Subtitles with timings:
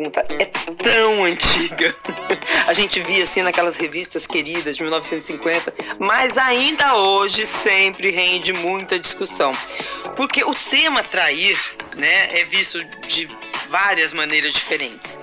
[0.00, 0.46] pergunta é
[0.82, 1.94] tão antiga.
[2.66, 8.98] A gente via assim naquelas revistas queridas de 1950, mas ainda hoje sempre rende muita
[8.98, 9.52] discussão.
[10.16, 11.58] Porque o tema trair,
[11.96, 13.28] né, é visto de
[13.68, 15.18] várias maneiras diferentes.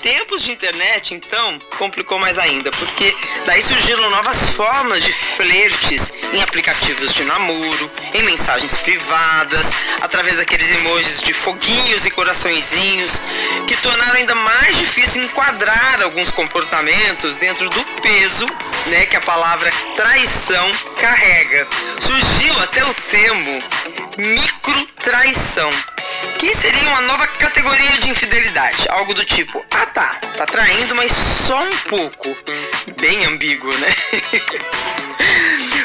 [0.00, 3.14] Tempos de internet, então, complicou mais ainda, porque
[3.46, 9.66] daí surgiram novas formas de flertes em aplicativos de namoro, em mensagens privadas,
[10.00, 13.20] através daqueles emojis de foguinhos e coraçõezinhos,
[13.66, 18.46] que tornaram ainda mais difícil enquadrar alguns comportamentos dentro do peso
[18.86, 21.66] né, que a palavra traição carrega.
[22.00, 23.62] Surgiu até o termo
[24.16, 25.70] microtraição
[26.38, 28.88] que seria uma nova categoria de infidelidade.
[28.88, 31.12] Algo do tipo, ah tá, tá traindo, mas
[31.46, 32.36] só um pouco.
[33.00, 33.94] Bem ambíguo, né?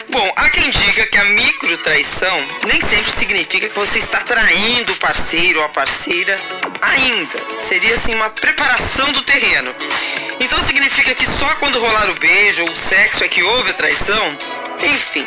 [0.09, 4.93] Bom, há quem diga que a micro traição nem sempre significa que você está traindo
[4.93, 6.39] o parceiro ou a parceira
[6.81, 7.39] ainda.
[7.63, 9.73] Seria assim uma preparação do terreno.
[10.39, 13.73] Então significa que só quando rolar o beijo ou o sexo é que houve a
[13.73, 14.37] traição?
[14.85, 15.25] Enfim,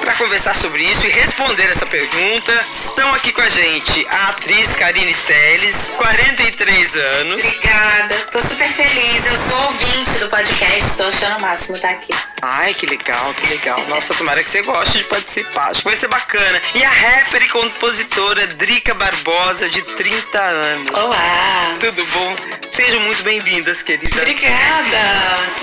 [0.00, 4.74] para conversar sobre isso e responder essa pergunta, estão aqui com a gente a atriz
[4.76, 7.44] Karine Teles, 43 anos.
[7.44, 9.26] Obrigada, tô super feliz.
[9.26, 12.14] Eu sou ouvinte do podcast, tô achando o máximo estar tá aqui.
[12.42, 13.82] Ai, que legal, que legal.
[13.88, 15.70] Nossa, tomara que você goste de participar.
[15.70, 16.60] Acho que vai ser bacana.
[16.74, 20.90] E a rapper e compositora Drica Barbosa, de 30 anos.
[20.92, 21.76] Olá!
[21.80, 22.36] Tudo bom?
[22.70, 24.16] Sejam muito bem-vindas, querida.
[24.20, 24.98] Obrigada!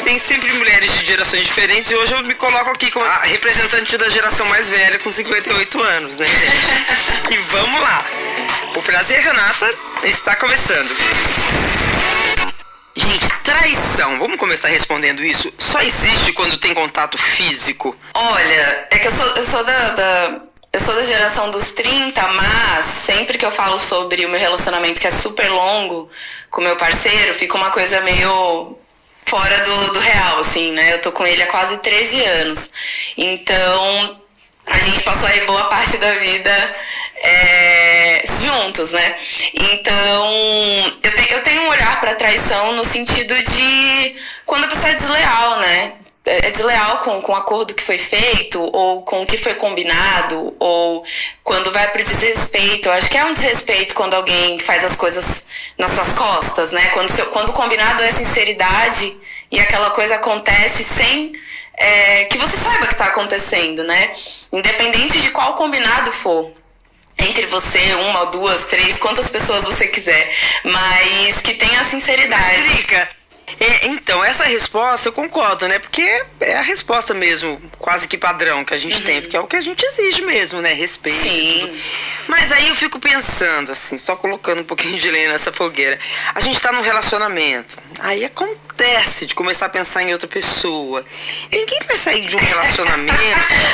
[0.03, 3.97] Tem sempre mulheres de gerações diferentes e hoje eu me coloco aqui como a representante
[3.97, 6.27] da geração mais velha com 58 anos, né,
[7.29, 8.05] e vamos lá.
[8.75, 10.89] O Prazer Renata está começando.
[12.93, 15.51] Gente, traição, vamos começar respondendo isso?
[15.57, 17.95] Só existe quando tem contato físico?
[18.13, 20.41] Olha, é que eu sou, eu sou da, da
[20.73, 25.01] eu sou da geração dos 30, mas sempre que eu falo sobre o meu relacionamento
[25.01, 26.09] que é super longo
[26.49, 28.77] com meu parceiro, fica uma coisa meio
[29.25, 30.93] fora do, do real, assim, né?
[30.93, 32.71] Eu tô com ele há quase 13 anos.
[33.17, 34.19] Então,
[34.67, 36.75] a gente passou aí boa parte da vida
[37.23, 39.15] é, juntos, né?
[39.53, 40.33] Então,
[41.03, 44.15] eu, te, eu tenho um olhar para traição no sentido de
[44.45, 45.93] quando a pessoa é desleal, né?
[46.25, 49.55] É, é desleal com, com o acordo que foi feito, ou com o que foi
[49.55, 51.03] combinado, ou
[51.43, 52.87] quando vai pro desrespeito.
[52.87, 56.89] Eu acho que é um desrespeito quando alguém faz as coisas nas suas costas, né?
[56.89, 59.17] Quando, seu, quando o combinado é sinceridade
[59.51, 61.33] e aquela coisa acontece sem
[61.75, 64.13] é, que você saiba que está acontecendo, né?
[64.51, 66.51] Independente de qual combinado for
[67.17, 70.31] entre você, uma, duas, três, quantas pessoas você quiser,
[70.63, 72.69] mas que tenha sinceridade.
[72.69, 73.09] Drica,
[73.59, 75.79] é, então, essa resposta eu concordo, né?
[75.79, 79.03] Porque é a resposta mesmo, quase que padrão que a gente uhum.
[79.03, 80.73] tem, porque é o que a gente exige mesmo, né?
[80.73, 81.19] Respeito.
[81.19, 81.81] Sim.
[82.27, 85.99] Mas aí eu fico pensando, assim, só colocando um pouquinho de lenha nessa fogueira.
[86.33, 87.77] A gente tá num relacionamento.
[87.99, 91.03] Aí acontece de começar a pensar em outra pessoa.
[91.51, 93.19] Ninguém vai sair de um relacionamento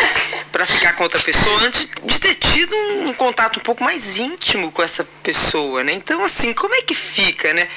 [0.52, 4.18] para ficar com outra pessoa antes de ter tido um, um contato um pouco mais
[4.18, 5.94] íntimo com essa pessoa, né?
[5.94, 7.68] Então, assim, como é que fica, né?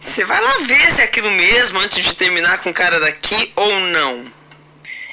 [0.00, 3.52] Você vai lá ver se é aquilo mesmo antes de terminar com o cara daqui
[3.56, 4.24] ou não.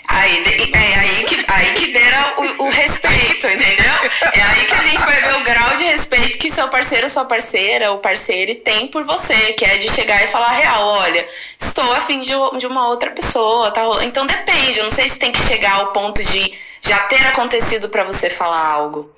[0.07, 3.93] Aí, é aí que, aí que beira o, o, respeito, entendeu?
[4.33, 7.25] É aí que a gente vai ver o grau de respeito que seu parceiro, sua
[7.25, 11.25] parceira, o parceiro tem por você, que é de chegar e falar real, olha,
[11.57, 14.05] estou afim de, de uma outra pessoa, tá rolando.
[14.05, 17.87] Então depende, eu não sei se tem que chegar ao ponto de já ter acontecido
[17.87, 19.09] para você falar algo.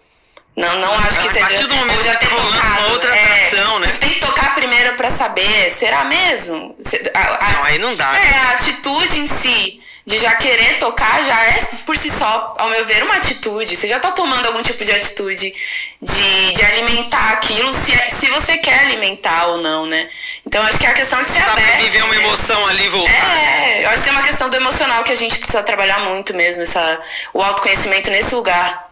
[0.56, 1.46] Não, não acho que a seja.
[1.46, 3.88] A partir do momento já ter tocado, uma outra é, atração, né?
[4.00, 4.15] Tem que tocar
[4.56, 6.76] primeiro para saber, será mesmo?
[7.14, 8.18] A, a, não, aí não dá.
[8.18, 8.38] É, né?
[8.38, 12.86] a atitude em si de já querer tocar já é por si só, ao meu
[12.86, 13.76] ver, uma atitude.
[13.76, 15.54] Você já tá tomando algum tipo de atitude
[16.00, 20.08] de, de alimentar aquilo, se, é, se você quer alimentar ou não, né?
[20.46, 21.72] Então acho que é a questão de ser Dá aberto.
[21.72, 23.12] Pra viver uma emoção ali voltar.
[23.12, 26.36] É, eu acho que é uma questão do emocional que a gente precisa trabalhar muito
[26.36, 27.02] mesmo, essa,
[27.34, 28.85] o autoconhecimento nesse lugar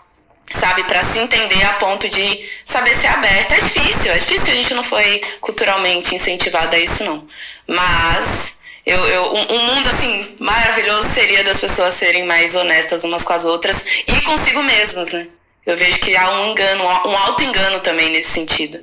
[0.53, 3.56] sabe, para se entender a ponto de saber ser aberta.
[3.56, 7.28] É difícil, é difícil que a gente não foi culturalmente incentivado a isso, não.
[7.68, 13.33] Mas eu, eu, um, mundo assim maravilhoso seria das pessoas serem mais honestas umas com
[13.33, 15.27] as outras e consigo mesmas, né?
[15.66, 18.80] Eu vejo que há um engano, um auto-engano também nesse sentido.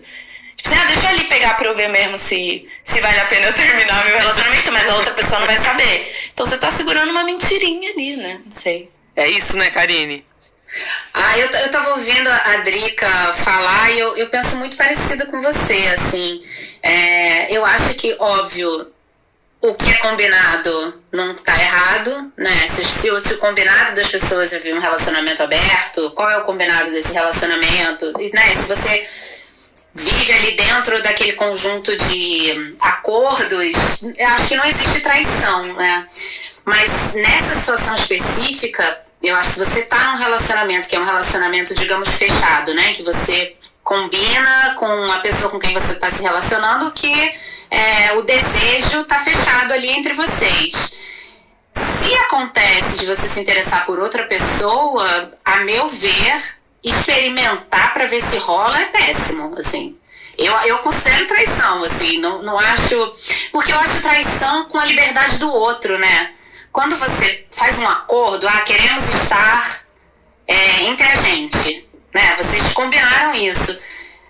[0.56, 3.26] Tipo assim, ah, deixa eu ali pegar pra eu ver mesmo se, se vale a
[3.26, 6.14] pena eu terminar meu relacionamento, mas a outra pessoa não vai saber.
[6.32, 8.40] Então você tá segurando uma mentirinha ali, né?
[8.44, 8.90] Não sei.
[9.14, 10.24] É isso, né, Karine?
[11.12, 15.40] Ah, eu, eu tava ouvindo a Drica falar e eu, eu penso muito parecida com
[15.40, 16.42] você, assim.
[16.82, 18.90] É, eu acho que, óbvio,
[19.60, 22.66] o que é combinado não tá errado, né?
[22.68, 26.90] Se, se, se, o combinado das pessoas é um relacionamento aberto, qual é o combinado
[26.90, 28.12] desse relacionamento?
[28.32, 28.54] Né?
[28.54, 29.06] Se você
[29.94, 33.76] vive ali dentro daquele conjunto de acordos,
[34.18, 36.06] acho que não existe traição, né?
[36.64, 41.04] Mas nessa situação específica, eu acho que se você está num relacionamento que é um
[41.04, 42.92] relacionamento, digamos, fechado, né?
[42.92, 47.34] Que você combina com a pessoa com quem você está se relacionando que
[47.70, 50.94] é, o desejo está fechado ali entre vocês.
[51.72, 56.42] Se acontece de você se interessar por outra pessoa, a meu ver,
[56.82, 59.96] experimentar para ver se rola é péssimo, assim.
[60.36, 63.14] Eu, eu considero traição, assim, não, não acho.
[63.52, 66.32] Porque eu acho traição com a liberdade do outro, né?
[66.72, 69.84] Quando você faz um acordo, ah, queremos estar
[70.46, 72.36] é, entre a gente, né?
[72.36, 73.78] Vocês combinaram isso.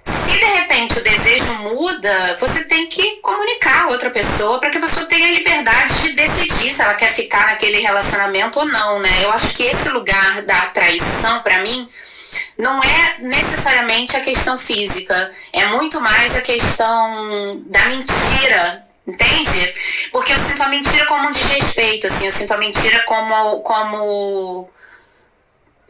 [0.03, 4.79] Se de repente o desejo muda, você tem que comunicar a outra pessoa para que
[4.79, 8.99] a pessoa tenha a liberdade de decidir se ela quer ficar naquele relacionamento ou não,
[8.99, 9.25] né?
[9.25, 11.89] Eu acho que esse lugar da traição, para mim,
[12.57, 19.75] não é necessariamente a questão física, é muito mais a questão da mentira, entende?
[20.13, 24.71] Porque eu sinto a mentira como um desrespeito, assim, eu sinto a mentira como como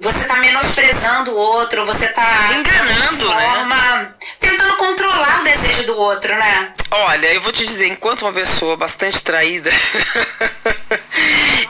[0.00, 3.46] você tá menosprezando o outro, você tá enganando, né?
[3.46, 4.10] forma, né?
[4.38, 6.72] Tentando controlar o desejo do outro, né?
[6.90, 9.70] Olha, eu vou te dizer, enquanto uma pessoa bastante traída.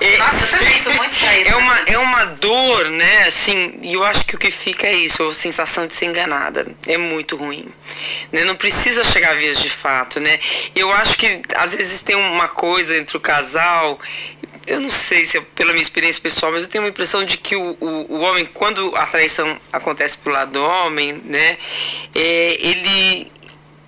[0.00, 1.50] é, Nossa, eu também sou muito traída.
[1.50, 3.24] É uma, é uma dor, né?
[3.28, 6.66] Assim, e eu acho que o que fica é isso, a sensação de ser enganada.
[6.86, 7.68] É muito ruim.
[8.32, 8.44] Né?
[8.44, 10.40] Não precisa chegar a vias de fato, né?
[10.74, 14.00] Eu acho que às vezes tem uma coisa entre o casal
[14.66, 17.36] eu não sei se é pela minha experiência pessoal, mas eu tenho uma impressão de
[17.36, 21.58] que o, o, o homem, quando a traição acontece pro lado do homem, né,
[22.14, 23.09] é, ele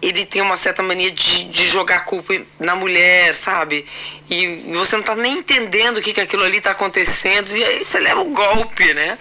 [0.03, 3.87] ele tem uma certa mania de, de jogar culpa na mulher, sabe?
[4.29, 7.85] E você não tá nem entendendo o que, que aquilo ali tá acontecendo, e aí
[7.85, 9.17] você leva o um golpe, né?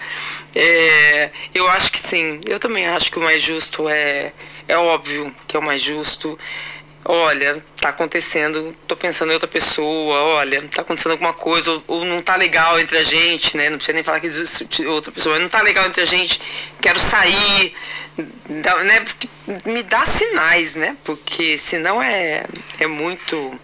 [0.55, 4.33] É, eu acho que sim, eu também acho que o mais justo é,
[4.67, 6.37] é óbvio que é o mais justo
[7.03, 12.05] olha, tá acontecendo, tô pensando em outra pessoa, olha, tá acontecendo alguma coisa, ou, ou,
[12.05, 13.69] não tá legal entre a gente, né?
[13.69, 16.39] Não precisa nem falar que existe outra pessoa, não tá legal entre a gente,
[16.79, 17.73] quero sair,
[18.47, 19.05] né?
[19.65, 20.95] Me dá sinais, né?
[21.03, 22.45] Porque senão é,
[22.79, 23.59] é muito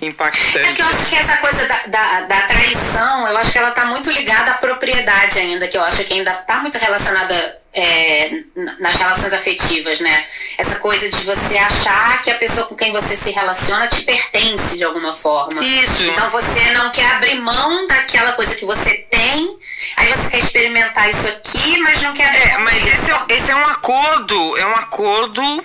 [0.00, 0.58] impactante.
[0.58, 3.70] É que eu acho que essa coisa da, da, da, traição, eu acho que ela
[3.70, 8.42] tá muito ligada à propriedade ainda, que eu acho que ainda tá muito relacionada é,
[8.78, 10.26] nas relações afetivas, né?
[10.58, 14.76] Essa coisa de você achar que a pessoa com quem você se relaciona te pertence
[14.76, 15.62] de alguma forma.
[15.64, 16.02] Isso.
[16.04, 19.58] Então você não quer abrir mão daquela coisa que você tem,
[19.96, 23.50] aí você quer experimentar isso aqui, mas não quer abrir é, Mas esse é, esse
[23.50, 25.64] é um acordo, é um acordo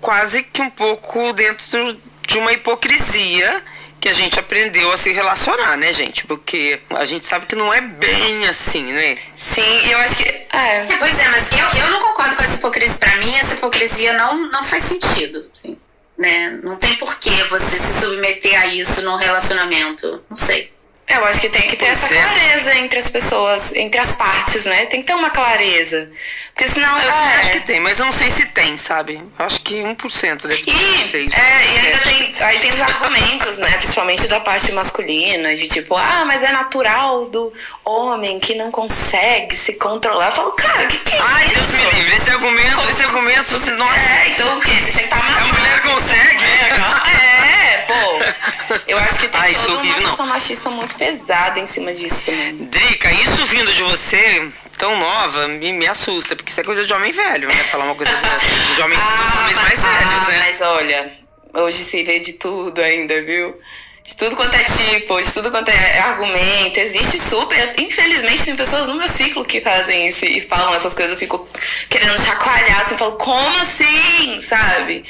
[0.00, 1.98] quase que um pouco dentro
[2.28, 3.62] de uma hipocrisia
[3.98, 6.24] que a gente aprendeu a se relacionar, né, gente?
[6.24, 9.18] Porque a gente sabe que não é bem assim, né?
[9.34, 10.28] Sim, eu acho que.
[10.28, 10.86] É.
[10.88, 12.98] é pois é, mas eu, eu não concordo com essa hipocrisia.
[12.98, 15.50] Pra mim, essa hipocrisia não, não faz sentido.
[15.52, 15.76] Assim,
[16.16, 16.60] né?
[16.62, 20.22] Não tem porquê você se submeter a isso num relacionamento.
[20.28, 20.70] Não sei.
[21.08, 22.22] Eu acho que tem que ter essa é.
[22.22, 24.84] clareza entre as pessoas, entre as partes, né?
[24.86, 26.10] Tem que ter uma clareza.
[26.54, 26.98] Porque senão.
[27.00, 27.36] Eu é...
[27.40, 29.22] acho que tem, mas eu não sei se tem, sabe?
[29.38, 30.70] Acho que 1% deve ter.
[30.70, 32.34] E, sei, é, e ainda tem.
[32.40, 33.70] Aí tem os argumentos, né?
[33.78, 37.52] Principalmente da parte masculina, de tipo, ah, mas é natural do
[37.84, 40.26] homem que não consegue se controlar.
[40.26, 41.54] Eu falo, cara, o que, que é Ai, isso?
[41.54, 43.98] Deus me livre, esse argumento, esse argumento, nossa.
[43.98, 44.70] É, então o quê?
[44.72, 46.44] Você tinha que estar tá A mulher consegue?
[46.44, 47.37] É, é,
[47.86, 48.80] pô.
[48.86, 52.56] Eu acho que tem ah, toda uma questão machista muito pesada em cima disso também.
[52.66, 56.92] Drica, isso vindo de você, tão nova, me, me assusta, porque isso é coisa de
[56.92, 57.54] homem velho, né?
[57.54, 58.74] Falar uma coisa dessa.
[58.74, 60.38] De homem, ah, homens mais ah, velhos, né?
[60.46, 61.12] Mas olha,
[61.54, 63.58] hoje se vê de tudo ainda, viu?
[64.08, 67.74] De tudo quanto é tipo, de tudo quanto é argumento, existe super.
[67.78, 71.12] Infelizmente, tem pessoas no meu ciclo que fazem isso e falam essas coisas.
[71.12, 71.46] Eu fico
[71.90, 74.40] querendo chacoalhar, assim, falo, como assim?
[74.40, 75.04] Sabe?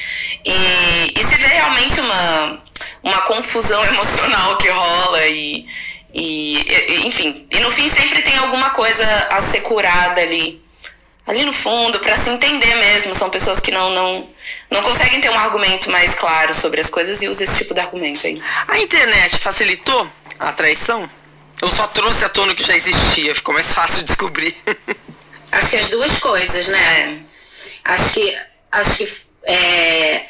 [0.44, 2.60] E, e se vê realmente uma,
[3.04, 5.64] uma confusão emocional que rola e,
[6.12, 10.60] e, enfim, e no fim sempre tem alguma coisa a ser curada ali,
[11.28, 13.14] ali no fundo, para se entender mesmo.
[13.14, 14.28] São pessoas que não, não,
[14.70, 17.80] não conseguem ter um argumento mais claro sobre as coisas e usam esse tipo de
[17.80, 18.42] argumento aí.
[18.66, 21.08] A internet facilitou a traição?
[21.60, 23.34] Ou só trouxe à tona o que já existia?
[23.34, 24.56] Ficou mais fácil de descobrir?
[25.52, 27.24] Acho que as duas coisas, né?
[27.24, 27.92] É.
[27.92, 28.38] Acho que,
[28.70, 30.26] acho que é,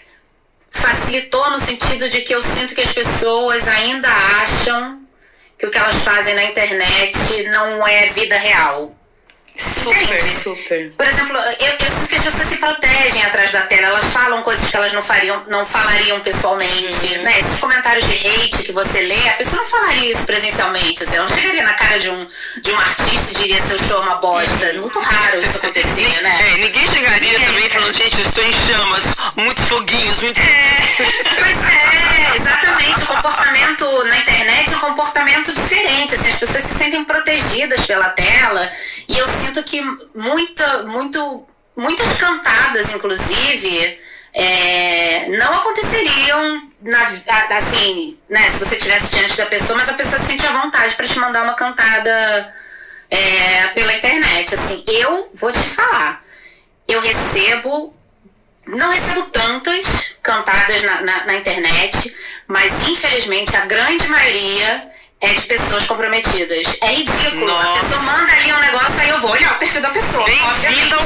[0.71, 5.03] facilitou no sentido de que eu sinto que as pessoas ainda acham
[5.59, 8.97] que o que elas fazem na internet não é vida real.
[9.59, 10.93] Super, super.
[10.97, 14.41] Por exemplo, eu, eu sinto que as pessoas se protegem atrás da tela, elas falam
[14.43, 17.23] coisas que elas não fariam, não falariam pessoalmente, Uhum.
[17.23, 17.41] né?
[17.41, 21.29] Esses comentários de hate que você lê, a pessoa não falaria isso presencialmente, assim, ela
[21.29, 22.27] não chegaria na cara de um,
[22.63, 24.73] de um artista e diria seu show é uma bosta.
[24.75, 26.53] Muito raro isso acontecer, né?
[26.55, 29.05] É, ninguém chegaria também falando, gente, eu estou em chamas,
[29.37, 30.41] muitos foguinhos, muito.
[30.41, 33.03] Pois é, exatamente.
[33.03, 36.15] O comportamento na internet é um comportamento diferente.
[36.15, 38.71] Assim, as pessoas se sentem protegidas pela tela.
[39.09, 39.83] E eu sinto que
[40.15, 44.01] muita, muito, muitas cantadas, inclusive,
[44.35, 49.95] é, não aconteceriam na, a- assim, né, se você estivesse diante da pessoa, mas a
[49.95, 52.55] pessoa se sente à vontade para te mandar uma cantada
[53.11, 54.55] é, pela internet.
[54.55, 56.23] Assim, eu vou te falar.
[56.87, 57.95] Eu recebo
[58.67, 62.15] não recebo tantas cantadas na, na, na internet,
[62.47, 64.91] mas infelizmente a grande maioria
[65.21, 66.79] é de pessoas comprometidas.
[66.81, 67.47] É ridículo.
[67.47, 67.71] Nossa.
[67.71, 70.23] A pessoa manda ali um negócio, aí eu vou olhar o perfil da pessoa.
[70.25, 70.29] Ao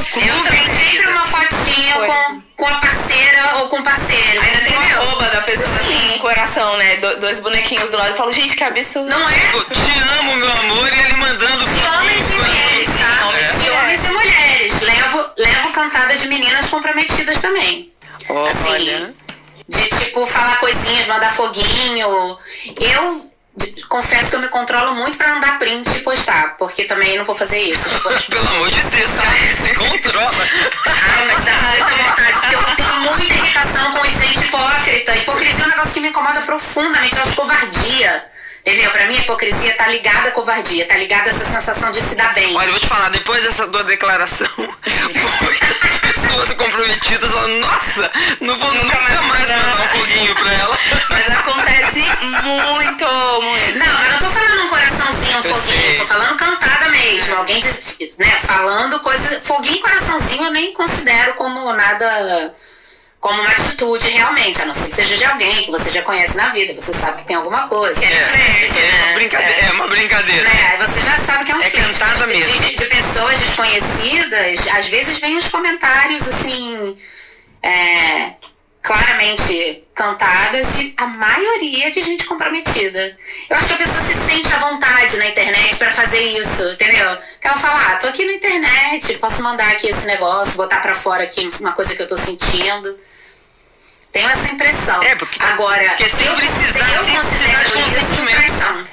[0.05, 4.41] clube, Eu tenho sempre uma fotinha com, com a parceira ou com o parceiro.
[4.41, 5.95] Ainda tem uma arroba da pessoa Sim.
[6.07, 6.97] assim, um coração, né?
[6.97, 8.09] Do- dois bonequinhos do lado.
[8.11, 9.09] Eu falo, gente, que absurdo.
[9.09, 9.33] Não é?
[9.51, 11.65] Pô, Te amo, meu amor, e ele mandando.
[11.65, 13.31] De homens e mulheres, tá?
[13.33, 14.81] E De homens e mulheres.
[14.81, 17.91] Levo, levo cantada de meninas comprometidas também.
[18.29, 18.49] Olha.
[18.51, 19.15] Assim,
[19.67, 22.37] de tipo falar coisinhas, mandar foguinho.
[22.79, 23.31] Eu
[23.87, 27.25] confesso que eu me controlo muito pra não dar print e postar, porque também não
[27.25, 27.89] vou fazer isso.
[27.93, 29.09] Tipo, as Pelo amor de Deus,
[29.55, 30.31] se controla.
[30.85, 35.15] Ai, mas dá muita vontade, porque eu tenho muita irritação com gente hipócrita.
[35.15, 38.25] Hipocrisia é um negócio que me incomoda profundamente, eu acho covardia.
[38.65, 38.91] Entendeu?
[38.91, 42.15] Pra mim, a hipocrisia tá ligada à covardia, tá ligada a essa sensação de se
[42.15, 42.55] dar bem.
[42.55, 44.47] Olha, eu vou te falar, depois dessa tua declaração,
[46.55, 49.85] comprometidas nossa, não vou nunca, mais mais mandar.
[49.85, 50.79] um foguinho pra ela.
[51.09, 51.99] Mas acontece
[52.43, 53.05] muito,
[53.41, 53.77] muito.
[53.77, 57.35] Não, mas não tô falando um coraçãozinho, um Eu foguinho, tô falando cantada mesmo.
[57.35, 59.39] Alguém diz, né, falando coisa.
[59.39, 62.55] Foguinho e coraçãozinho eu nem considero como nada.
[63.23, 66.35] Como uma atitude realmente, a não ser que seja de alguém que você já conhece
[66.35, 67.97] na vida, você sabe que tem alguma coisa.
[67.97, 69.03] Que é diferente, É, né?
[69.07, 70.43] uma brincadeira, é uma brincadeira.
[70.43, 70.67] Né?
[70.71, 71.85] Aí você já sabe que é um É filme.
[71.93, 72.57] cantada de, mesmo.
[72.59, 76.97] De, de pessoas desconhecidas, às vezes vem uns comentários assim.
[77.63, 78.33] é,
[78.81, 83.17] claramente cantadas e a maioria de gente comprometida.
[83.49, 87.17] Eu acho que a pessoa se sente à vontade na internet pra fazer isso, entendeu?
[87.39, 90.93] Que ela fala, ah, tô aqui na internet, posso mandar aqui esse negócio, botar pra
[90.93, 92.99] fora aqui uma coisa que eu tô sentindo.
[94.13, 95.01] Tenho essa impressão.
[95.03, 97.71] É, porque- Agora, porque sem eu, precisar- eu sem precisar de
[98.27, 98.83] traição.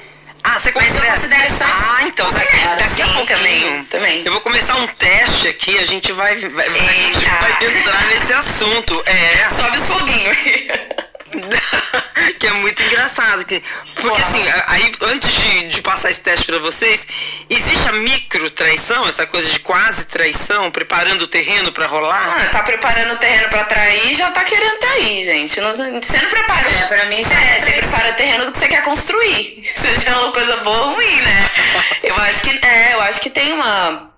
[0.43, 1.13] Ah, você Mas eu considera?
[1.13, 4.23] considero isso Ah, então daqui, daqui a pouquinho também, também.
[4.25, 8.33] Eu vou começar um teste aqui, a gente vai, vai, a gente vai entrar nesse
[8.33, 9.03] assunto.
[9.05, 10.37] É, Sobe os foguinhos.
[12.39, 13.45] que é muito engraçado.
[13.45, 13.61] Que,
[13.95, 14.29] porque Uau.
[14.29, 17.07] assim, aí antes de, de passar esse teste pra vocês,
[17.49, 22.37] existe a micro traição, essa coisa de quase traição, preparando o terreno pra rolar?
[22.41, 25.59] Ah, tá preparando o terreno pra trair já tá querendo trair, gente.
[25.61, 25.89] Não, você
[26.21, 26.69] não prepara.
[26.69, 27.59] É, pra mim já É, é.
[27.59, 29.69] você prepara terreno do que você quer construir.
[29.75, 31.49] Seja uma coisa boa ou ruim, né?
[32.03, 34.11] Eu acho que é, eu acho que tem uma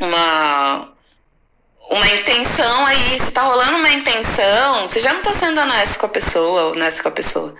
[0.00, 0.93] uma
[1.94, 6.06] uma intenção aí, se tá rolando uma intenção, você já não tá sendo honesto com
[6.06, 7.54] a pessoa, honesto com a pessoa.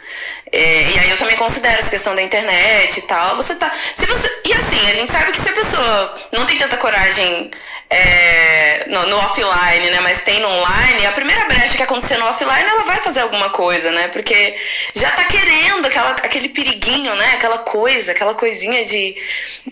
[0.50, 3.36] É, e aí eu também considero essa questão da internet e tal.
[3.36, 3.72] Você tá.
[3.94, 7.50] Se você, e assim, a gente sabe que se a pessoa não tem tanta coragem
[7.88, 10.00] é, no, no offline, né?
[10.00, 13.50] Mas tem no online, a primeira brecha que acontecer no offline, ela vai fazer alguma
[13.50, 14.08] coisa, né?
[14.08, 14.56] Porque
[14.94, 17.34] já tá querendo aquela, aquele periguinho, né?
[17.34, 19.16] Aquela coisa, aquela coisinha de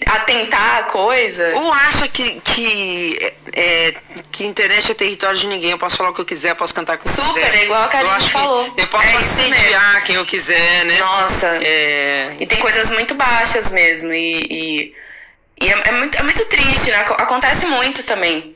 [0.07, 1.53] atentar a coisa.
[1.57, 3.95] Ou acha que, que, é,
[4.33, 6.95] que internet é território de ninguém, eu posso falar o que eu quiser, posso cantar
[7.05, 7.55] eu Super, quiser.
[7.55, 8.75] é igual a Karine eu falou.
[8.77, 10.99] Eu posso É assediar quem eu quiser, né?
[10.99, 11.59] Nossa.
[11.63, 14.13] É, E tem coisas muito baixas mesmo.
[14.13, 14.95] E, e,
[15.61, 16.97] e é, é muito, é muito triste, né?
[16.97, 18.52] Aco- Acontece muito também.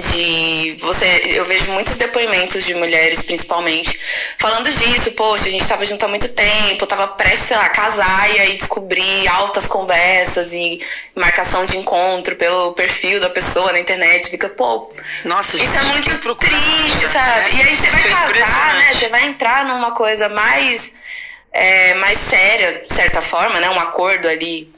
[0.00, 3.98] De você, eu vejo muitos depoimentos de mulheres, principalmente,
[4.38, 5.12] falando disso.
[5.12, 8.38] Poxa, a gente tava junto há muito tempo, tava prestes, sei lá, a casar e
[8.38, 10.80] aí descobrir altas conversas e
[11.14, 14.28] marcação de encontro pelo perfil da pessoa na internet.
[14.28, 14.92] Fica, pô,
[15.24, 17.40] Nossa, isso é gente, muito quem procura triste, sabe?
[17.40, 17.50] né?
[17.54, 18.94] E aí você vai é casar, né?
[18.94, 20.94] Você vai entrar numa coisa mais,
[21.52, 23.70] é, mais séria, de certa forma, né?
[23.70, 24.70] Um acordo ali,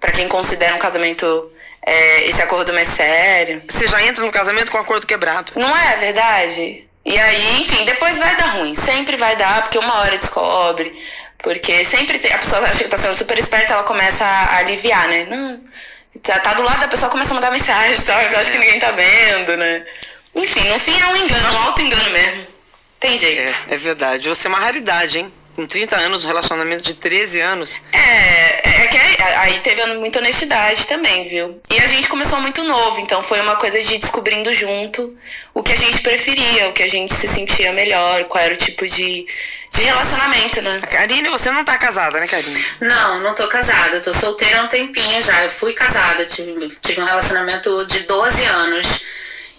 [0.00, 1.50] pra quem considera um casamento,
[1.86, 3.62] é, esse acordo mais sério.
[3.68, 5.52] Você já entra no casamento com o acordo quebrado.
[5.54, 6.84] Não é verdade?
[7.04, 8.74] E aí, enfim, depois vai dar ruim.
[8.74, 10.92] Sempre vai dar, porque uma hora descobre.
[11.38, 15.06] Porque sempre tem, a pessoa acha que tá sendo super esperta, ela começa a aliviar,
[15.06, 15.26] né?
[15.30, 15.60] Não.
[16.22, 18.80] Tá, tá do lado da pessoa, começa a mandar mensagem, tal, eu acho que ninguém
[18.80, 19.86] tá vendo, né?
[20.34, 22.46] Enfim, no fim é um engano, um auto-engano mesmo.
[22.98, 23.54] Tem jeito.
[23.68, 24.28] É, é verdade.
[24.28, 25.32] Você é uma raridade, hein?
[25.56, 27.80] Com 30 anos, um relacionamento de 13 anos.
[27.90, 31.58] É, é que é, aí teve muita honestidade também, viu?
[31.70, 35.16] E a gente começou muito novo, então foi uma coisa de descobrindo junto
[35.54, 38.58] o que a gente preferia, o que a gente se sentia melhor, qual era o
[38.58, 39.26] tipo de,
[39.70, 40.78] de relacionamento, né?
[40.90, 42.62] Karine, você não tá casada, né, Karine?
[42.78, 44.00] Não, não tô casada.
[44.00, 45.42] Tô solteira há um tempinho já.
[45.42, 49.04] Eu fui casada, tive, tive um relacionamento de 12 anos.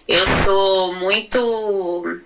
[0.07, 2.21] Eu sou muito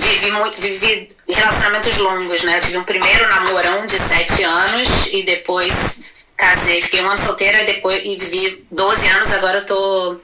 [0.00, 2.58] vivi muito, vivi relacionamentos longos, né?
[2.58, 7.62] Eu tive um primeiro namorão de sete anos e depois casei, fiquei um ano solteira
[7.62, 10.16] e depois e vivi 12 anos, agora eu tô,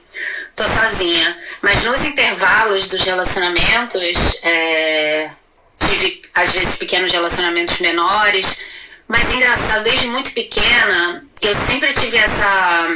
[0.55, 1.37] tô sozinha.
[1.61, 4.01] Mas nos intervalos dos relacionamentos,
[4.41, 5.29] é,
[5.77, 8.59] tive às vezes pequenos relacionamentos menores,
[9.07, 12.87] mas engraçado, desde muito pequena, eu sempre tive essa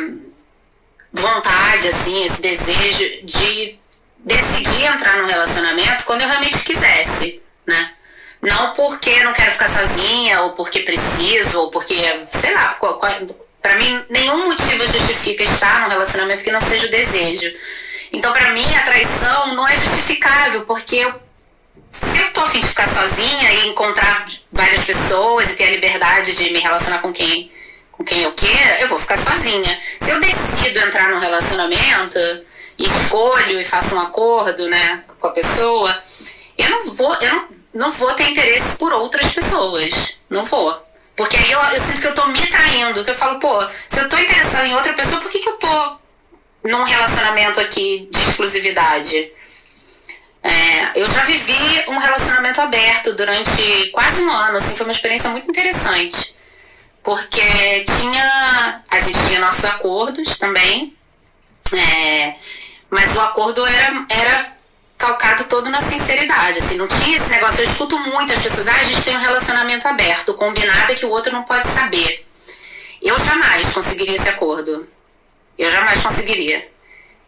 [1.13, 3.79] vontade, assim, esse desejo de
[4.23, 7.91] decidi entrar num relacionamento quando eu realmente quisesse, né?
[8.41, 11.95] Não porque não quero ficar sozinha, ou porque preciso, ou porque,
[12.31, 12.77] sei lá,
[13.61, 17.53] para mim nenhum motivo justifica estar num relacionamento que não seja o desejo.
[18.11, 21.13] Então, para mim, a traição não é justificável, porque eu,
[21.89, 26.35] se eu tô afim de ficar sozinha e encontrar várias pessoas e ter a liberdade
[26.35, 27.51] de me relacionar com quem,
[27.91, 29.79] com quem eu queira, eu vou ficar sozinha.
[30.01, 32.19] Se eu decido entrar num relacionamento,
[32.87, 35.97] escolho e faço um acordo, né, com a pessoa,
[36.57, 40.19] eu não vou, eu não, não vou ter interesse por outras pessoas.
[40.29, 40.91] Não vou.
[41.15, 43.99] Porque aí eu, eu sinto que eu tô me traindo, que eu falo, pô, se
[43.99, 45.97] eu tô interessada em outra pessoa, por que, que eu tô
[46.63, 49.31] num relacionamento aqui de exclusividade?
[50.43, 55.29] É, eu já vivi um relacionamento aberto durante quase um ano, assim, foi uma experiência
[55.29, 56.35] muito interessante.
[57.03, 58.83] Porque tinha.
[58.89, 60.95] A gente tinha nossos acordos também.
[61.73, 62.35] É,
[62.91, 64.53] mas o acordo era, era
[64.97, 67.63] calcado todo na sinceridade, assim, não tinha esse negócio.
[67.63, 71.05] Eu escuto muito as pessoas, ah, a gente tem um relacionamento aberto, combinado é que
[71.05, 72.27] o outro não pode saber.
[73.01, 74.85] Eu jamais conseguiria esse acordo.
[75.57, 76.69] Eu jamais conseguiria.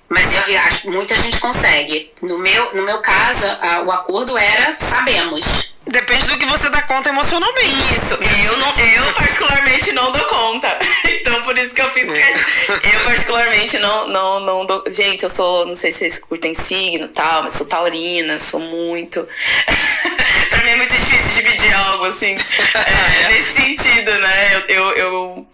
[0.10, 2.12] Mas eu acho que muita gente consegue.
[2.22, 5.73] No meu, no meu caso, a, o acordo era sabemos.
[5.86, 7.94] Depende do que você dá conta emocionalmente.
[7.94, 10.80] Isso, eu, não, eu particularmente não dou conta.
[11.24, 14.84] Então por isso que eu fico Eu particularmente não, não, não dou.
[14.88, 18.60] Gente, eu sou, não sei se vocês curtem signo e tal, mas sou taurina, sou
[18.60, 19.26] muito.
[20.50, 22.36] pra mim é muito difícil dividir algo assim.
[22.36, 24.56] É, nesse sentido, né?
[24.56, 25.48] eu, eu, eu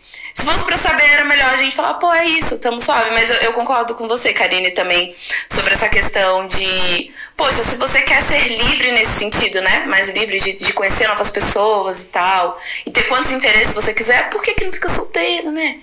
[0.51, 3.11] fosse pra saber, era melhor a gente falar, pô, é isso, tamo suave.
[3.11, 5.15] Mas eu, eu, concordo com você, Karine, também,
[5.49, 9.85] sobre essa questão de, poxa, se você quer ser livre nesse sentido, né?
[9.85, 14.29] Mais livre de, de conhecer novas pessoas e tal, e ter quantos interesses você quiser,
[14.29, 15.77] por que, que não fica solteiro, né?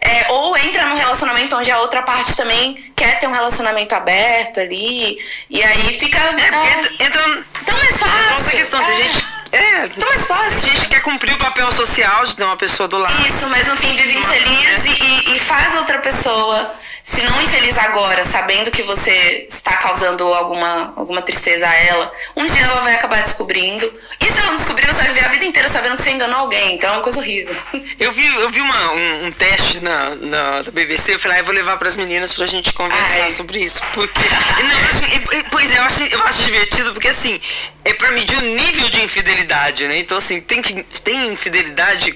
[0.00, 4.60] É, ou entra num relacionamento onde a outra parte também quer ter um relacionamento aberto
[4.60, 6.18] ali, e aí fica.
[6.18, 7.44] É, é, entra.
[7.62, 8.38] Então é fácil.
[8.38, 8.96] Essa questão, é.
[8.96, 10.70] gente é, então mais fácil.
[10.70, 13.26] A gente quer cumprir o papel social de ter uma pessoa do lado.
[13.26, 17.76] Isso, mas no fim vive infeliz e, e, e faz outra pessoa, se não infeliz
[17.78, 22.94] agora, sabendo que você está causando alguma, alguma tristeza a ela, um dia ela vai
[22.94, 23.92] acabar descobrindo.
[24.20, 26.40] E se ela não descobrir, você vai viver a vida inteira sabendo que você enganou
[26.40, 26.76] alguém.
[26.76, 27.56] Então é uma coisa horrível.
[27.98, 31.40] Eu vi, eu vi uma, um, um teste na, na, na BBC, eu falei, ah,
[31.40, 33.30] eu vou levar para as meninas pra gente conversar Ai.
[33.30, 33.82] sobre isso.
[33.92, 34.20] Porque.
[34.62, 37.38] não, eu acho, pois é, eu acho, eu acho divertido, porque assim,
[37.84, 39.39] é para medir o nível de infidelidade,
[39.88, 39.98] né?
[39.98, 40.62] Então, assim, tem,
[41.04, 42.14] tem infidelidade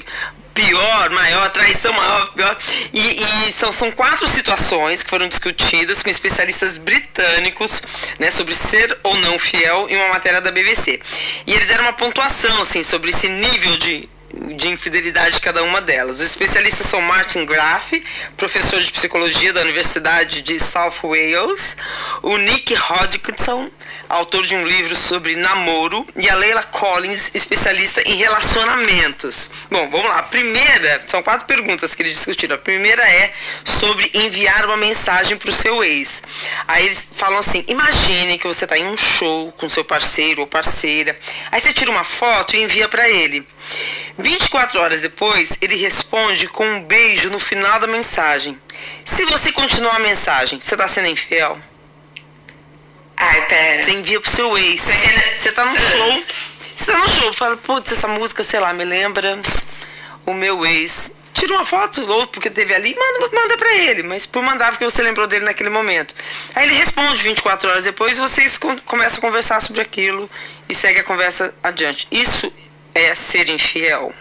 [0.55, 2.57] pior, maior, traição maior, pior.
[2.93, 7.83] E, e, são, são quatro situações que foram discutidas com especialistas britânicos,
[8.19, 11.01] né, sobre ser ou não fiel em uma matéria da BBC.
[11.47, 14.09] E eles deram uma pontuação, assim, sobre esse nível de
[14.57, 16.17] de infidelidade de cada uma delas.
[16.17, 18.03] Os especialistas são Martin Graff,
[18.37, 21.77] professor de psicologia da Universidade de South Wales,
[22.23, 23.71] o Nick Hodgkinson,
[24.09, 29.51] autor de um livro sobre namoro, e a Leila Collins, especialista em relacionamentos.
[29.71, 30.19] Bom, vamos lá.
[30.19, 32.57] A primeira, são quatro perguntas que eles discutiram.
[32.57, 33.33] A primeira é
[33.65, 36.23] sobre enviar uma mensagem para o seu ex.
[36.67, 40.47] Aí eles falam assim: imagine que você está em um show com seu parceiro ou
[40.47, 41.19] parceira,
[41.51, 43.47] aí você tira uma foto e envia para ele.
[44.19, 48.59] 24 horas depois, ele responde com um beijo no final da mensagem.
[49.05, 51.59] Se você continuar a mensagem, você está sendo infiel?
[53.17, 53.83] Ai, pera.
[53.83, 54.83] Você envia pro seu ex.
[55.37, 56.23] Você tá no show.
[56.77, 59.41] Você tá no show, fala, putz, essa música, sei lá, me lembra
[60.27, 61.13] o meu ex.
[61.33, 64.85] Tira uma foto, ou porque teve ali, manda, manda pra ele, mas por mandar porque
[64.85, 66.15] você lembrou dele naquele momento.
[66.55, 70.31] Aí ele responde 24 horas depois, vocês começam a conversar sobre aquilo
[70.69, 72.07] e segue a conversa adiante.
[72.11, 72.53] Isso
[72.95, 74.13] é ser infiel.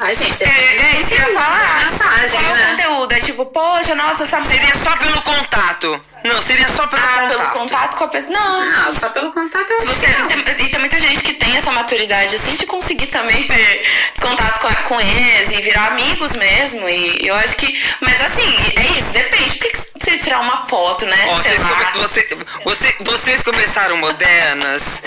[0.00, 1.84] Ai, gente, É, é isso que eu ia falar.
[1.84, 2.70] Mensagem, Qual é o né?
[2.70, 3.12] conteúdo?
[3.12, 6.00] É tipo, poxa, nossa, essa Seria só pelo contato.
[6.22, 7.28] Não, seria só pelo Ah, contato.
[7.28, 8.32] pelo contato com a pessoa.
[8.32, 8.64] Não.
[8.70, 12.36] Não, só pelo contato acho você, tem, e tem muita gente que tem essa maturidade,
[12.36, 13.82] assim, de conseguir também ter
[14.20, 16.88] contato com, com eles e virar amigos mesmo.
[16.88, 17.78] E eu acho que.
[18.00, 19.54] Mas assim, é isso, depende.
[19.56, 21.26] Por que, que você tirar uma foto, né?
[21.28, 22.28] Ó, vocês, come- você-
[22.64, 25.02] você- vocês começaram modernas.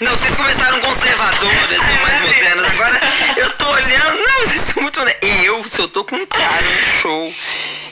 [0.00, 2.70] Não, vocês começaram conservadoras e mais modernas.
[2.70, 3.00] Agora
[3.36, 4.18] eu tô olhando.
[4.18, 5.22] Não, vocês são muito modernas.
[5.44, 7.34] Eu, se eu tô com um cara no show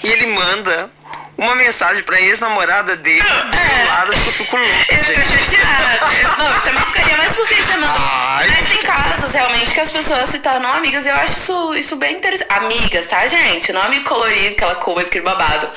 [0.04, 0.90] e ele manda
[1.37, 4.72] uma mensagem pra ex-namorada dele do lado, acho que eu fico louco.
[4.88, 6.07] Eu fico chateada.
[6.38, 7.96] Não, eu também ficaria, mas por que você mandou?
[7.99, 8.49] Ai.
[8.51, 11.05] Mas tem casos realmente que as pessoas se tornam amigas.
[11.07, 12.51] Eu acho isso, isso bem interessante.
[12.53, 13.72] Amigas, tá, gente?
[13.72, 15.68] Não amigo colorido, aquela coisa, aquele babado.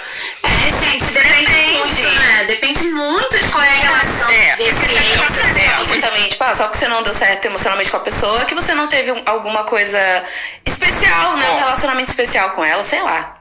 [0.44, 1.78] É, gente, depende, Depende.
[1.78, 2.44] muito, né?
[2.46, 4.56] Depende muito de qual é a relação É.
[4.56, 5.62] desse ex, assim.
[5.62, 8.46] É, assim também, tipo, ah, só que você não deu certo emocionalmente com a pessoa,
[8.46, 10.00] que você não teve um- alguma coisa
[10.66, 11.50] especial, né?
[11.52, 13.39] Um relacionamento especial com ela, sei lá.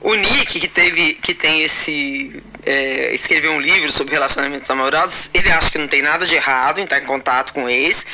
[0.00, 2.40] O Nick, que teve, que tem esse.
[2.64, 6.78] é, escreveu um livro sobre relacionamentos amorosos, ele acha que não tem nada de errado
[6.78, 8.06] em estar em contato com o ex,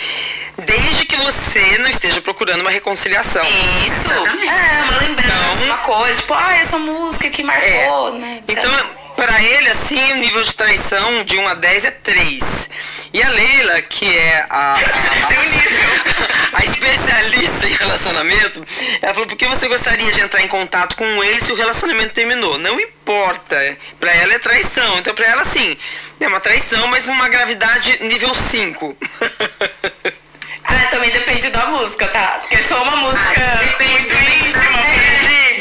[0.64, 3.44] desde que você não esteja procurando uma reconciliação.
[3.86, 4.10] Isso.
[4.10, 4.48] Exatamente.
[4.48, 8.42] É, uma lembrança, Então- uma coisa, tipo, ah, essa música que marcou, né?
[8.46, 8.62] sei lá.
[8.62, 12.70] Então, pra ele, assim, o nível de traição de 1 a 10 é 3.
[13.12, 15.80] E a Leila, que é a, a, Tem um nível.
[16.52, 18.66] a especialista em relacionamento,
[19.00, 21.54] ela falou, por que você gostaria de entrar em contato com um ex se o
[21.54, 22.58] relacionamento terminou?
[22.58, 23.56] Não importa.
[24.00, 24.98] Pra ela é traição.
[24.98, 25.76] Então, pra ela, assim,
[26.20, 28.96] é uma traição, mas uma gravidade nível 5.
[30.66, 32.38] Ah, também depende da música, tá?
[32.40, 35.13] Porque se for uma música Ah, depende, muito depende íntima,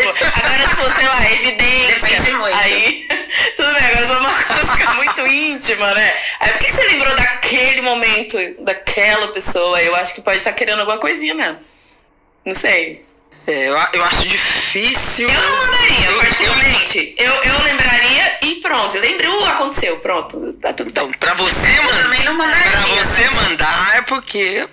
[0.09, 0.45] é.
[0.45, 2.09] Agora, se for, sei lá, evidência.
[2.09, 2.55] Depende muito.
[2.55, 3.07] Aí,
[3.57, 6.13] tudo bem, agora se for uma música muito íntima, né?
[6.39, 9.81] Aí por que você lembrou daquele momento, daquela pessoa?
[9.81, 11.59] Eu acho que pode estar querendo alguma coisinha mesmo.
[12.45, 13.05] Não sei.
[13.45, 15.29] É, eu, eu acho difícil.
[15.29, 17.15] Eu não mandaria, Eu- particularmente.
[17.17, 18.97] Eu, eu lembraria e pronto.
[18.97, 20.53] Lembrou, aconteceu, pronto.
[20.61, 21.17] Tá tudo Então, bem.
[21.17, 22.01] pra você Eu mandar.
[22.03, 24.65] também não mandaria, Pra você mandar é porque.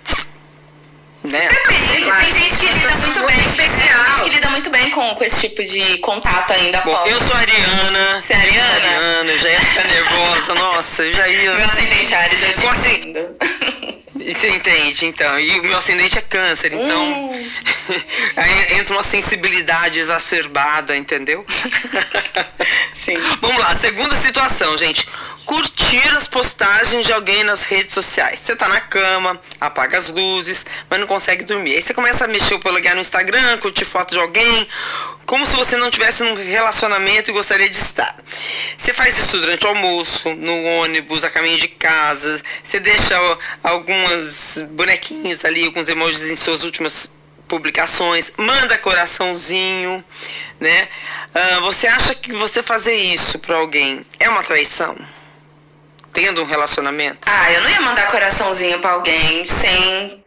[1.23, 1.49] Né?
[1.69, 3.47] Gente, Claro, tem gente que lida muito muito bem.
[3.47, 4.03] especial.
[4.05, 7.19] Tem gente que lida muito bem com, com esse tipo de contato ainda Bom, eu
[7.21, 8.21] sou a Ariana.
[8.21, 8.73] Você é Ariana?
[8.73, 10.55] Ariana, eu já ia ficar nervosa.
[10.55, 11.53] Nossa, eu já ia.
[11.53, 13.13] Meu ascendente Ares, eu te assim?
[14.15, 15.39] Você entende, então.
[15.39, 17.31] E o meu ascendente é câncer, então.
[17.31, 17.49] Hum.
[18.37, 21.45] Aí entra uma sensibilidade exacerbada, entendeu?
[22.93, 23.17] Sim.
[23.41, 25.07] Vamos lá, segunda situação, gente.
[25.51, 28.39] Curtir as postagens de alguém nas redes sociais.
[28.39, 31.75] Você tá na cama, apaga as luzes, mas não consegue dormir.
[31.75, 34.65] Aí você começa a mexer o polegar no Instagram, curtir foto de alguém,
[35.25, 38.15] como se você não tivesse num relacionamento e gostaria de estar.
[38.77, 42.41] Você faz isso durante o almoço, no ônibus, a caminho de casa.
[42.63, 47.11] Você deixa ó, algumas bonequinhos ali, alguns emojis em suas últimas
[47.49, 50.01] publicações, manda coraçãozinho,
[50.61, 50.87] né?
[51.35, 54.95] Ah, você acha que você fazer isso pra alguém é uma traição?
[56.13, 57.19] Tendo um relacionamento?
[57.25, 60.23] Ah, eu não ia mandar coraçãozinho pra alguém sem,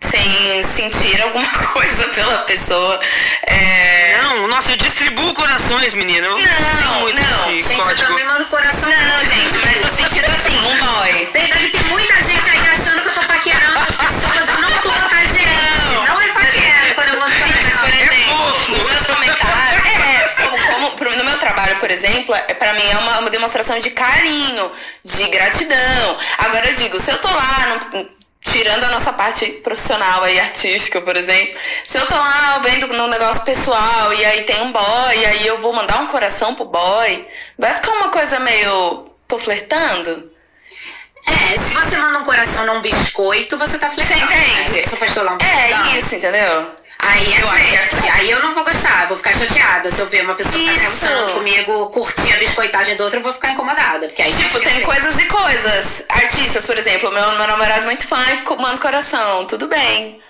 [0.00, 3.00] sem sentir alguma coisa pela pessoa.
[3.46, 4.18] É...
[4.22, 6.26] Não, nossa, eu distribuo corações, menina.
[6.26, 7.50] Eu Não, tenho muito não.
[7.50, 8.08] Gente, eu código.
[8.08, 8.88] também mando coração.
[8.88, 11.26] Não, gente, mas no sentido assim, um boy.
[11.32, 14.48] Tem, deve ter muita gente aí achando que eu tô paquerando as pessoas.
[14.48, 14.90] Eu não tô,
[21.66, 24.70] trabalho, por exemplo, é, pra mim é uma, uma demonstração de carinho,
[25.04, 26.18] de gratidão.
[26.38, 28.08] Agora eu digo, se eu tô lá, no-
[28.40, 33.08] tirando a nossa parte profissional aí, artística, por exemplo, se eu tô lá vendo no
[33.08, 36.64] negócio pessoal e aí tem um boy, e aí eu vou mandar um coração pro
[36.64, 37.26] boy,
[37.58, 39.10] vai ficar uma coisa meio.
[39.26, 40.30] tô flertando?
[41.26, 44.20] É, se você manda um coração num biscoito, você tá flertando.
[44.20, 44.70] Você entende?
[44.78, 44.84] né?
[44.84, 44.96] Você
[45.32, 45.98] um É biscoitão.
[45.98, 46.70] isso, entendeu?
[46.98, 48.10] Aí Eu acho que é flerte.
[48.10, 49.90] Aí eu não vou gostar, vou ficar chateada.
[49.90, 50.84] Se eu ver uma pessoa Isso.
[50.84, 54.06] emocionando comigo, curtir a biscoitagem do outro, eu vou ficar incomodada.
[54.06, 56.04] Porque aí Tipo, tem coisas e coisas.
[56.08, 60.20] Artistas, por exemplo, meu, meu namorado é muito fã e manda coração, tudo bem.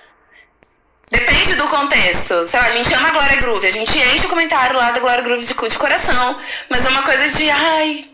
[1.11, 2.47] Depende do contexto.
[2.47, 4.99] Sei lá, a gente ama a Glória Groove, a gente enche o comentário lá da
[4.99, 6.37] Glória Groove de, de coração.
[6.69, 8.05] Mas é uma coisa de, ai,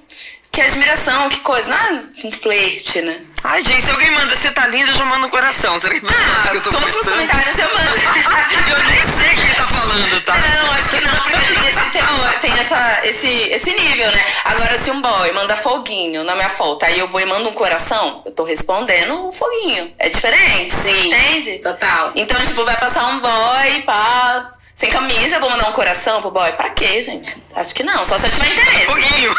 [0.51, 1.71] que admiração, que coisa.
[1.71, 3.23] Não é um flerte, né?
[3.45, 5.79] Ai, gente, se alguém manda você tá linda, eu já mando um coração.
[5.81, 7.29] Será que Ah, que eu tô todos os flertando?
[7.29, 7.93] comentários eu mando.
[8.73, 10.35] Eu nem sei quem tá falando, tá?
[10.37, 14.25] Não, acho que não, porque tem esse teor, tem essa, esse, esse nível, né?
[14.45, 17.53] Agora, se um boy manda foguinho na minha foto, aí eu vou e mando um
[17.53, 19.93] coração, eu tô respondendo o foguinho.
[19.99, 21.09] É diferente, Sim.
[21.09, 21.59] entende?
[21.59, 22.13] Total.
[22.15, 26.31] Então, tipo, vai passar um boy, pá, sem camisa, eu vou mandar um coração pro
[26.31, 26.51] boy?
[26.53, 27.37] Pra quê, gente?
[27.55, 28.87] Acho que não, só se eu tiver interesse.
[28.87, 29.35] Foguinho.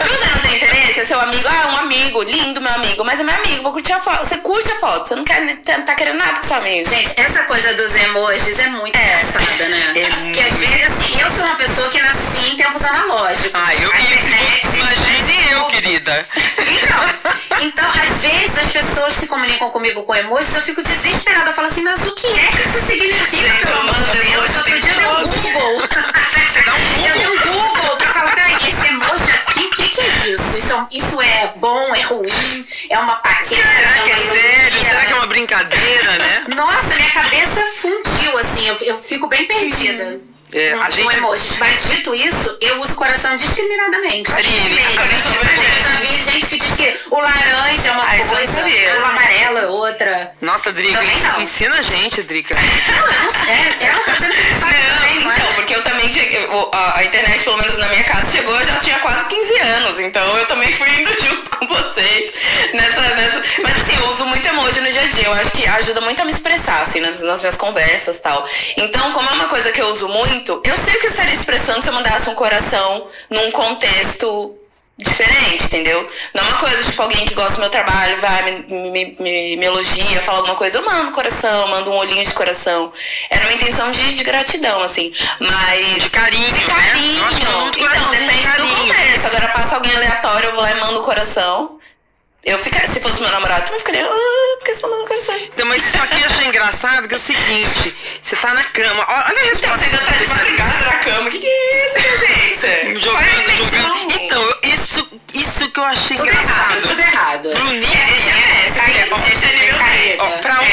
[0.00, 3.20] se você não tem interesse, é seu amigo, ah, um amigo, lindo meu amigo, mas
[3.20, 4.24] é meu amigo, vou curtir a foto.
[4.24, 6.88] Você curte a foto, você não quer, não tá querendo nada com seu amigo.
[6.88, 9.04] Gente, essa coisa dos emojis é muito é.
[9.04, 9.92] engraçada, né?
[9.96, 13.50] É Porque às vezes, assim, eu sou uma pessoa que nasci em tempos analógicos.
[13.54, 16.26] Ah, eu a internet, Imagine eu, querida.
[16.58, 21.50] Então, então, às vezes as pessoas se comunicam comigo com emojis, eu fico desesperada.
[21.50, 23.09] Eu falo assim, mas o que é que isso significa?
[23.10, 24.36] Emoji.
[24.58, 25.82] Outro dia eu dei um Google.
[27.06, 30.58] Eu dei um Google pra falar, peraí, esse emoji aqui, o que, é isso?
[30.90, 31.20] isso?
[31.20, 32.66] É é bom, é ruim?
[32.90, 33.62] É uma paquera?
[34.04, 34.84] Que é, é sério?
[34.84, 36.44] Será que é uma brincadeira, né?
[36.54, 40.20] Nossa, minha cabeça fundiu, assim, eu fico bem perdida.
[40.52, 41.16] É, um, a gente...
[41.16, 41.58] emoji.
[41.58, 44.30] Mas dito isso, eu uso coração discriminadamente.
[44.30, 44.42] Eu
[45.82, 48.60] já vi gente que diz que o laranja é uma Ah, eu coisa,
[49.00, 50.32] o amarelo é outra.
[50.40, 51.42] Nossa, Drica, não.
[51.42, 52.54] ensina a gente, Drica.
[52.54, 53.50] Não, eu não sei.
[53.50, 55.36] É, dizendo que sabe também, não é?
[55.36, 58.64] Então, porque eu também cheguei, a, a internet, pelo menos na minha casa, chegou, eu
[58.64, 62.32] já tinha quase 15 anos, então eu também fui indo junto com vocês
[62.74, 63.42] nessa, nessa.
[63.62, 66.20] Mas assim, eu uso muito emoji no dia a dia, eu acho que ajuda muito
[66.20, 68.46] a me expressar, assim, nas, nas minhas conversas e tal.
[68.76, 71.34] Então, como é uma coisa que eu uso muito, eu sei o que eu estaria
[71.34, 74.56] expressando se eu mandasse um coração num contexto
[75.02, 76.08] diferente, entendeu?
[76.34, 79.56] Não é uma coisa tipo alguém que gosta do meu trabalho, vai, me, me, me,
[79.56, 82.92] me elogia, fala alguma coisa, eu mando coração, mando um olhinho de coração.
[83.30, 85.12] Era uma intenção de, de gratidão, assim.
[85.38, 86.04] Mas.
[86.04, 86.66] De carinho, De né?
[86.66, 87.20] carinho.
[87.20, 89.26] É muito Então, coraçãozinho de depende do contexto.
[89.26, 91.79] Agora passa alguém aleatório, eu vou lá e mando o coração.
[92.42, 95.08] Eu ficaria, se fosse meu namorado, eu também ficaria, ah, por que você tá mandando
[95.08, 95.36] coração?
[95.36, 99.04] Então, mas isso aqui eu achei engraçado, que é o seguinte, você tá na cama,
[99.06, 99.76] olha a Então, resposta.
[99.78, 103.00] você ainda tá de madrugada na cama, o que, que é isso, gente?
[103.04, 104.12] Qual é Jogando, jogando.
[104.22, 106.88] Então, eu- isso, isso que eu achei Tudo errado, engraçado.
[106.88, 107.50] tudo errado.
[107.50, 107.88] Pro nível.
[107.90, 108.66] É, é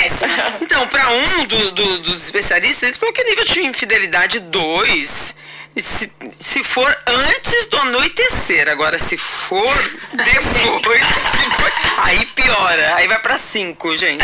[0.07, 3.61] esse é um, então, pra um do- do- dos especialistas, ele falou que nível de
[3.65, 5.35] infidelidade 2.
[5.79, 9.75] Se, se for antes do anoitecer, agora se for
[10.11, 14.23] depois, se for- aí piora, aí vai pra 5, gente.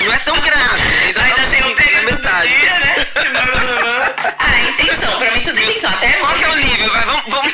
[0.00, 2.48] Não é tão grave, ainda, Ainda dá tem um período do metade.
[2.48, 3.06] dia, né?
[4.38, 5.90] ah, intenção, pra mim tudo é intenção.
[5.90, 6.90] Até Qual que é o nível?
[6.90, 7.52] Vai, vamos, vamos,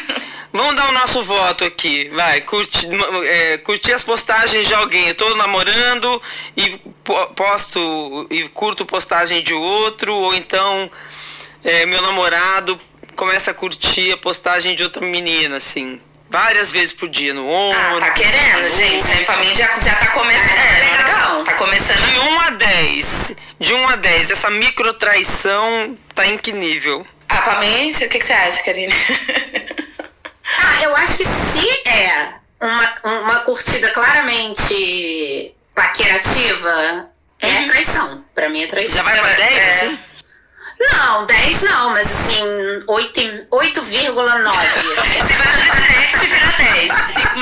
[0.52, 2.08] vamos dar o nosso voto aqui.
[2.10, 2.86] Vai, curti,
[3.26, 5.08] é, curtir as postagens de alguém.
[5.08, 6.22] Eu tô namorando
[6.56, 10.88] e po- posto e curto postagem de outro, ou então
[11.64, 12.80] é, meu namorado
[13.20, 16.00] começa a curtir a postagem de outra menina, assim.
[16.30, 18.02] Várias vezes por dia, no ônibus.
[18.02, 18.98] Ah, tá querendo, no- gente.
[19.04, 20.48] Isso aí pra mim já, já tá começando.
[20.58, 21.04] É, Legal.
[21.06, 21.44] legal.
[21.44, 21.98] Tá começando.
[21.98, 23.36] De 1 a 10.
[23.60, 27.06] De 1 a 10, essa micro traição tá em que nível?
[27.28, 28.92] Ah, pra mim, o que, que você acha, Karine?
[30.62, 38.24] Ah, eu acho que se é uma, uma curtida claramente paquerativa, é traição.
[38.34, 38.96] Pra mim é traição.
[38.96, 39.74] Já vai pra 10, É.
[39.76, 39.98] assim?
[40.80, 42.42] Não, 10 não, mas assim,
[42.86, 43.76] 8 e- 8,9.
[45.26, 46.92] Se vai no direct, vira 10.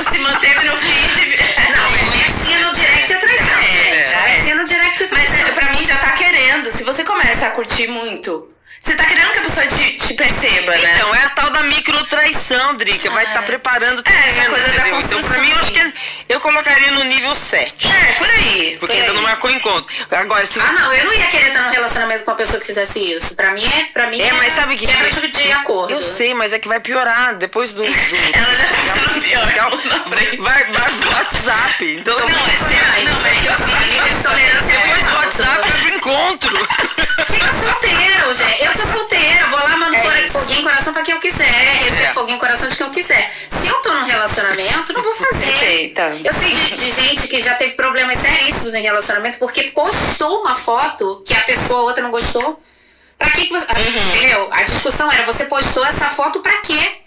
[0.05, 1.39] Se, se manteve no feed.
[1.71, 1.87] Não,
[2.21, 4.13] é assim no direct é traição, É, gente.
[4.13, 4.35] é.
[4.37, 5.49] É assim no direct é Mas traição.
[5.49, 6.73] é, pra mim já tá querendo.
[6.73, 10.73] Se você começa a curtir muito, você tá querendo que a pessoa te, te perceba,
[10.77, 10.95] né?
[10.97, 13.11] Então, é a tal da micro traição, Drica.
[13.11, 14.15] Vai estar preparando tudo.
[14.15, 14.87] É, essa coisa da entendeu?
[14.87, 15.31] Então, construção.
[15.31, 15.93] pra mim, eu acho que
[16.29, 17.87] eu colocaria no nível 7.
[17.87, 18.77] É, por aí.
[18.79, 19.15] Porque por ainda aí.
[19.17, 19.93] não marcou encontro.
[20.11, 20.61] Agora, se.
[20.61, 23.35] Ah, não, eu não ia querer estar num relacionamento com uma pessoa que fizesse isso.
[23.37, 25.93] Pra mim é, pra mim É, mas sabe o que quebra que- de acordo.
[25.93, 27.83] Eu sei, mas é que vai piorar depois do.
[27.83, 27.87] do...
[27.87, 30.37] Ela já tá ficando pior na frente.
[30.39, 31.97] Vai, vai pro WhatsApp.
[32.01, 33.05] Então, Não, é sério.
[33.05, 35.15] Não, mas eu nível de tolerância é depois do.
[35.19, 36.57] WhatsApp é encontro.
[37.27, 38.65] Fica solteiro, gente.
[38.65, 42.03] Eu sou solteira, vou lá, mando É fora- foguinho coração pra quem eu quiser, recebo
[42.03, 42.13] É.
[42.15, 43.31] foguinho coração de quem eu quiser.
[43.51, 45.47] Se eu tô num relacionamento, não vou fazer.
[45.47, 46.17] Perfeita.
[46.25, 50.55] Eu sei de, de gente que já teve problemas seríssimos em relacionamento porque postou uma
[50.55, 52.63] foto que a pessoa a outra não gostou.
[53.19, 53.67] Pra que, que você.
[53.73, 54.09] Uhum.
[54.17, 54.49] Entendeu?
[54.53, 56.99] A discussão era: você postou essa foto pra quê?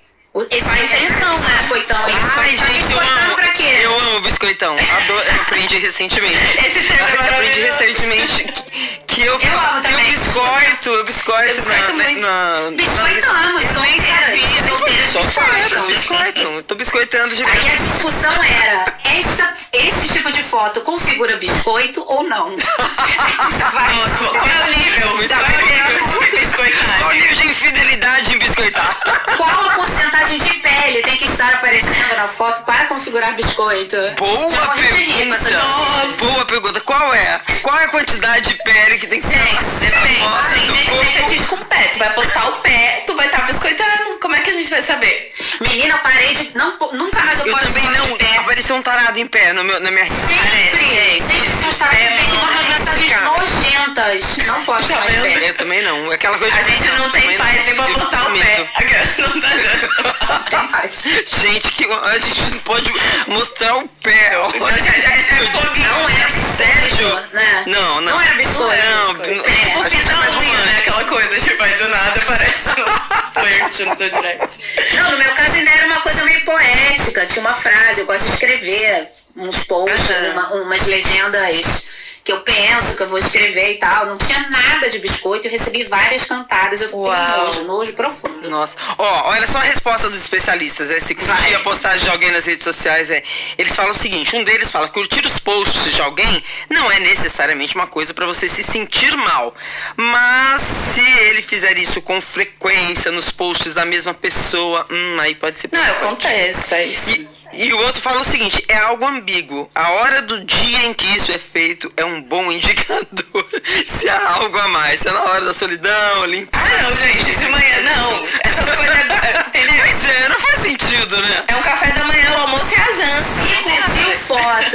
[0.50, 1.58] Esse, Com a intenção, né?
[1.60, 2.14] biscoitão aí.
[2.14, 3.36] Ai, Tá gente, eu biscoitando amo.
[3.36, 3.80] pra quê?
[3.84, 4.76] Eu amo biscoitão.
[4.78, 6.38] Adoro, eu aprendi recentemente.
[6.66, 7.78] Esse termo é Eu aprendi maravilhoso.
[7.80, 8.46] recentemente
[9.12, 10.12] que, eu, Eu amo que eu também.
[10.12, 12.22] biscoito, eu biscoito, Eu biscoito na, muito.
[12.22, 14.62] na, Biscoitamos, solteiras.
[14.70, 15.86] Solteiras Só biscoitam.
[15.88, 16.56] biscoitam.
[16.56, 17.52] Eu tô biscoitando direto.
[17.58, 22.52] Aí a discussão era: esta, este tipo de foto configura biscoito ou não?
[22.58, 23.94] Já vai.
[23.96, 25.28] Nossa, qual é o nível?
[25.28, 26.98] Já vai o nível de biscoitagem.
[27.00, 28.98] Qual o nível de infidelidade em biscoitar?
[29.38, 33.98] Qual a porcentagem de pele tem que estar aparecendo na foto para configurar biscoito?
[34.18, 36.16] Boa de pergunta.
[36.20, 36.82] Boa pergunta.
[36.82, 37.42] Qual é?
[37.62, 39.34] Qual é a quantidade de pele que tem que ser?
[39.34, 40.86] Gente, depende.
[40.86, 41.88] Tem gente fetiche com o pé.
[41.88, 44.20] Tu vai postar o pé, tu vai estar biscoitando.
[44.22, 45.34] Como é que a gente vai saber?
[45.60, 46.56] Menina, eu parei de.
[46.56, 48.42] Não, nunca mais eu, Eu posto também não.
[48.42, 51.24] Apareceu um tarado em pé no meu, na minha Sempre, Parece, gente.
[51.24, 54.38] sempre postava É, em pé, que não, manda umas mensagens nojentas.
[54.46, 55.50] Não posto Tá mais pé.
[55.50, 56.12] Eu também não.
[56.12, 58.70] Aquela coisa A gente não tem pai nem pra eu postar o pé.
[59.18, 60.50] Não tá dando.
[60.50, 60.72] Tem.
[61.42, 62.92] Gente, que a gente não pode
[63.28, 64.32] mostrar o pé.
[64.38, 64.50] ó.
[64.54, 65.90] Então já, já recebe foguinho.
[65.90, 67.16] Não era biscoito, Sério?
[67.34, 67.64] né?
[67.68, 68.12] Não, não.
[68.14, 68.76] Não era biscoito.
[68.84, 69.44] Não, É, não.
[69.44, 70.76] tipo pisa é mais né?
[70.80, 74.60] Aquela coisa, tipo, aí do nada aparece um flerte no seu direct.
[74.96, 77.26] Não, no meu caso ainda era uma coisa meio poética.
[77.26, 80.32] Tinha uma frase, eu gosto de escrever uns posts, Aham.
[80.32, 81.90] uma- umas legendas
[82.24, 84.06] que eu penso que eu vou escrever e tal.
[84.06, 86.80] Não tinha nada de biscoito, eu recebi várias cantadas.
[86.80, 87.46] Eu fiquei Uau.
[87.48, 88.48] nojo, nojo profundo.
[88.48, 88.76] Nossa.
[88.96, 90.92] Ó, olha só a resposta dos especialistas.
[90.92, 93.24] É, se curtir a postagem de alguém nas redes sociais, é.
[93.58, 97.74] Eles falam o seguinte: um deles fala, curtir os posts de alguém não é necessariamente
[97.74, 99.56] uma coisa pra você se sentir mal.
[99.98, 105.58] Mas se ele fizer isso com frequência nos posts da mesma pessoa, hum, aí pode
[105.60, 106.28] ser Não, preocupante.
[106.28, 107.10] acontece, é isso.
[107.10, 109.70] E, e o outro fala o seguinte: é algo ambíguo.
[109.76, 113.48] A hora do dia em que isso é feito é um bom indicador
[113.86, 115.02] se há algo a mais.
[115.02, 116.58] Se é na hora da solidão, limpa.
[116.58, 118.28] Ah, não, gente, de manhã, não.
[118.44, 119.76] Essas coisas, é- entendeu?
[119.82, 121.44] Pois é, não faz sentido, né?
[121.48, 123.24] É um café da manhã, o almoço e a janta.
[123.24, 123.71] Se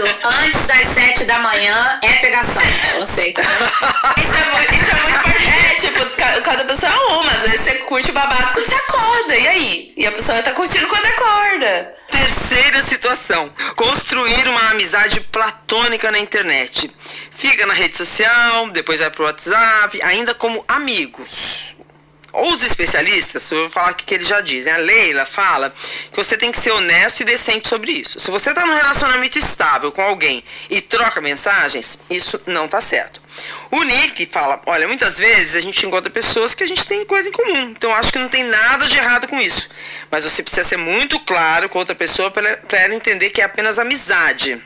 [0.02, 2.62] Foto antes das sete da manhã, é pegação.
[2.96, 3.42] Eu sei, tá?
[3.42, 5.46] Isso é muito, isso é muito importante.
[5.46, 7.30] É, tipo, ca- cada pessoa é uma.
[7.30, 9.36] Às vezes você curte o babado quando você acorda.
[9.36, 9.92] E aí?
[9.96, 11.94] E a pessoa tá curtindo quando acorda.
[12.10, 16.90] Terceira situação: construir uma amizade platônica na internet.
[17.30, 21.75] Fica na rede social, depois vai pro WhatsApp, ainda como amigos.
[22.38, 25.74] Os especialistas, eu vou falar aqui que eles já dizem, a Leila fala
[26.12, 28.20] que você tem que ser honesto e decente sobre isso.
[28.20, 33.22] Se você está num relacionamento estável com alguém e troca mensagens, isso não tá certo.
[33.70, 37.26] O Nick fala, olha, muitas vezes a gente encontra pessoas que a gente tem coisa
[37.26, 39.70] em comum, então acho que não tem nada de errado com isso.
[40.10, 43.78] Mas você precisa ser muito claro com outra pessoa para ela entender que é apenas
[43.78, 44.62] amizade.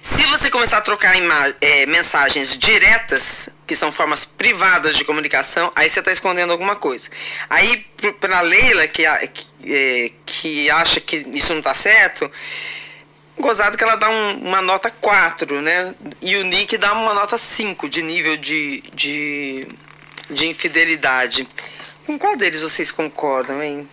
[0.00, 1.14] Se você começar a trocar
[1.60, 7.10] eh, mensagens diretas, que são formas privadas de comunicação, aí você está escondendo alguma coisa.
[7.50, 7.84] Aí,
[8.20, 12.30] para Leila, que, que, eh, que acha que isso não está certo,
[13.36, 15.94] gozado que ela dá um- uma nota 4, né?
[16.22, 19.66] E o Nick dá uma nota 5 de nível de, de,
[20.30, 21.48] de infidelidade.
[22.06, 23.88] Com qual deles vocês concordam, hein?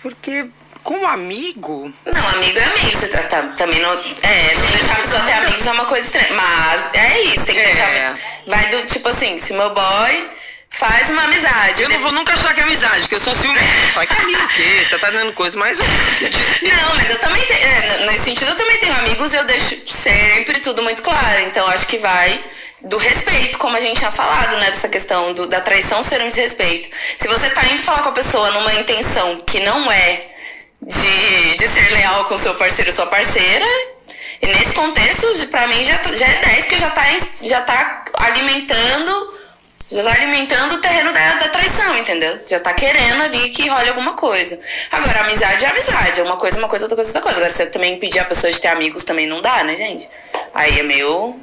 [0.00, 0.46] Porque,
[0.88, 2.96] como amigo, Não, amigo é amigo.
[2.96, 3.92] Você tá, tá- também não.
[4.22, 6.32] É, não deixar a pessoa ter amigos é uma coisa estranha.
[6.32, 7.64] Mas é isso, tem que É.
[7.66, 8.14] deixar.
[8.46, 10.30] Vai do tipo assim, se meu boy
[10.70, 11.82] faz uma amizade.
[11.82, 13.66] Eu não vou nunca achar que é amizade, porque eu sou ciumento.
[13.92, 14.86] Fala que amigo o quê?
[14.88, 15.78] Você tá dando coisa, mas...
[16.62, 17.60] Não, mas eu também tenho.
[17.60, 21.40] é, nesse sentido, eu também tenho amigos e eu deixo sempre tudo muito claro.
[21.40, 22.42] Então, acho que vai
[22.80, 24.70] do respeito, como a gente tinha falado, né?
[24.70, 26.88] Dessa questão do- da traição ser um desrespeito.
[27.18, 30.22] Se você tá indo falar com a pessoa numa intenção que não é
[30.82, 33.64] de, de ser leal com seu parceiro ou sua parceira.
[34.40, 37.04] E nesse contexto, pra mim, já, já é 10, porque já tá,
[37.42, 39.38] já tá alimentando.
[39.90, 42.38] Já tá alimentando o terreno da, da traição, entendeu?
[42.46, 44.60] Já tá querendo ali que role alguma coisa.
[44.92, 46.20] Agora, amizade é amizade.
[46.20, 47.38] É uma coisa, uma coisa, outra coisa, outra coisa.
[47.38, 50.06] Agora, você também pedir a pessoa de ter amigos também não dá, né, gente?
[50.52, 51.40] Aí é meio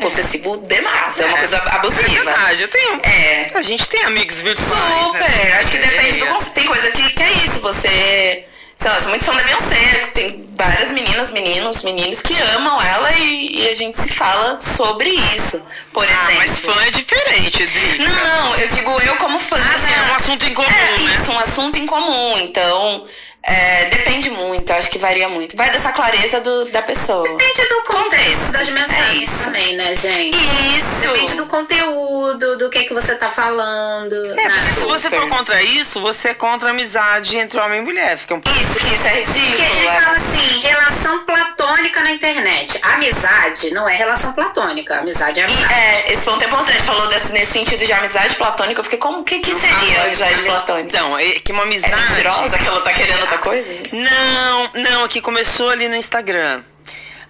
[0.00, 1.18] possessivo demais.
[1.18, 2.08] É uma coisa É abusiva.
[2.08, 3.00] verdade, eu tenho...
[3.02, 3.50] É.
[3.54, 5.20] A gente tem amigos virtuais, Super!
[5.28, 5.52] né?
[5.58, 6.28] Acho que depende do É.
[6.28, 6.54] conceito.
[6.54, 8.44] Tem coisa que, que é isso, você.
[8.78, 12.80] Sei lá, eu sou muito fã da Beyoncé, tem várias meninas, meninos, meninos que amam
[12.80, 15.66] ela e, e a gente se fala sobre isso.
[15.92, 16.34] Por Ah, exemplo.
[16.36, 18.04] mas fã é diferente, Drica.
[18.04, 19.56] Não, não, eu digo eu como fã.
[19.56, 21.14] Ah, sim, é um assunto em comum, É, né?
[21.14, 22.38] isso, um assunto em comum.
[22.38, 23.04] Então,
[23.48, 25.56] é, depende muito, acho que varia muito.
[25.56, 27.22] Vai dessa clareza do, da pessoa.
[27.28, 29.44] Depende do contexto das É mensagens isso.
[29.44, 30.36] também, né, gente?
[30.76, 31.08] Isso!
[31.12, 34.14] Depende do conteúdo, do que, que você tá falando.
[34.14, 34.48] É, né?
[34.48, 38.18] porque se você for contra isso, você é contra a amizade entre homem e mulher.
[38.18, 38.42] Fica um.
[38.60, 39.46] Isso, que isso é ridículo.
[39.56, 40.00] Porque ele é.
[40.00, 42.78] fala assim, relação platônica na internet.
[42.82, 44.98] Amizade não é relação platônica.
[44.98, 45.72] Amizade é E, amizade.
[45.74, 46.82] é, esse ponto é importante.
[46.82, 48.80] Falou desse, nesse sentido de amizade platônica.
[48.80, 50.88] Eu fiquei, como que, que seria Ah, amizade platônica?
[50.88, 51.94] Então, é que uma É amizade...
[52.02, 53.68] mentirosa que ela tá querendo coisa?
[53.92, 56.62] Não, não, aqui começou ali no Instagram.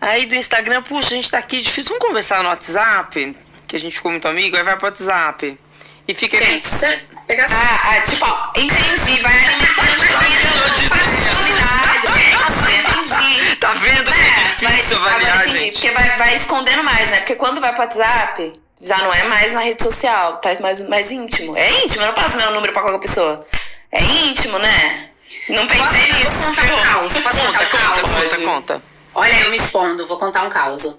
[0.00, 3.80] Aí do Instagram, puxa, a gente tá aqui, difícil, vamos conversar no WhatsApp, que a
[3.80, 5.58] gente ficou muito amigo, aí vai pro WhatsApp.
[6.06, 6.38] E fica.
[6.38, 7.54] Gente, você pega assim.
[7.54, 9.20] Ah, ah, tipo, ó, entendi.
[9.22, 12.06] Vai alimentando facilidade.
[13.08, 13.56] Entendi.
[13.56, 14.18] Tá vendo que
[14.66, 15.64] é É, difícil vai, avaliar, agora entendi.
[15.64, 15.72] gente?
[15.74, 17.18] Porque vai, vai escondendo mais, né?
[17.18, 21.10] Porque quando vai pro WhatsApp, já não é mais na rede social, tá mais, mais
[21.10, 21.56] íntimo.
[21.56, 23.46] É íntimo, eu não passo meu número pra qualquer pessoa.
[23.92, 25.10] É íntimo, né?
[25.48, 26.30] Não Posso, pensei eu nisso.
[26.38, 27.12] vou contar um caos.
[27.18, 28.10] Posso Conta, contar um conta, caos?
[28.10, 28.82] conta, conta.
[29.14, 30.96] Olha, eu me expondo, vou contar um caos.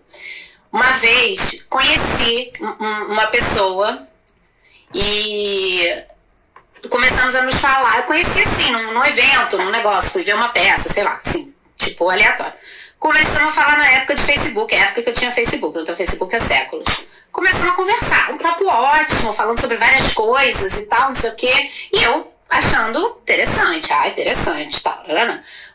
[0.71, 4.07] Uma vez conheci um- um- uma pessoa
[4.93, 6.03] e
[6.89, 7.97] começamos a nos falar.
[7.97, 11.53] Eu conheci assim, num, num evento, num negócio, fui ver uma peça, sei lá, assim,
[11.77, 12.53] tipo aleatório.
[12.99, 15.85] Começamos a falar na época de Facebook, é a época que eu tinha Facebook, eu
[15.85, 16.85] tenho Facebook há séculos.
[17.31, 18.31] começamos a conversar.
[18.31, 21.69] Um papo ótimo, falando sobre várias coisas e tal, não sei o quê.
[21.93, 23.93] E eu achando interessante.
[23.93, 25.03] Ah, interessante, tá.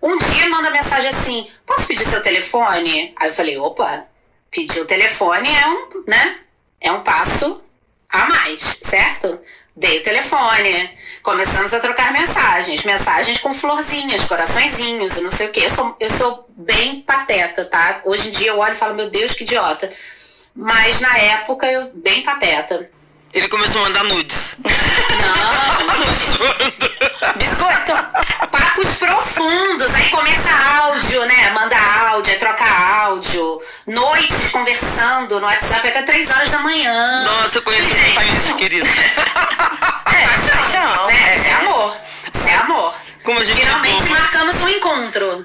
[0.03, 3.15] Um dia manda mensagem assim: posso pedir seu telefone?
[3.17, 4.07] Aí eu falei, opa,
[4.51, 6.39] pedir o telefone é um, né?
[6.81, 7.63] É um passo
[8.09, 9.39] a mais, certo?
[9.77, 15.51] Dei o telefone, começamos a trocar mensagens, mensagens com florzinhas, coraçõezinhos e não sei o
[15.51, 15.61] que.
[15.61, 18.03] Eu sou, eu sou bem pateta, tá?
[18.05, 19.91] Hoje em dia eu olho e falo, meu Deus, que idiota.
[20.55, 22.89] Mas na época eu bem pateta.
[23.35, 24.57] Ele começou a mandar nudes.
[24.63, 24.71] Não,
[27.37, 27.93] biscoito.
[28.49, 29.93] Papos profundos.
[29.93, 31.51] Aí começa áudio, né?
[31.51, 33.61] Manda áudio, aí troca áudio.
[33.89, 37.25] Noites conversando no WhatsApp até 3 horas da manhã.
[37.25, 38.87] Nossa, eu conheço muito isso, querido.
[38.87, 41.37] É, paixão, né?
[41.37, 41.97] Isso é amor.
[42.33, 42.95] Isso é amor.
[43.25, 45.45] Como a gente Finalmente é marcamos um encontro.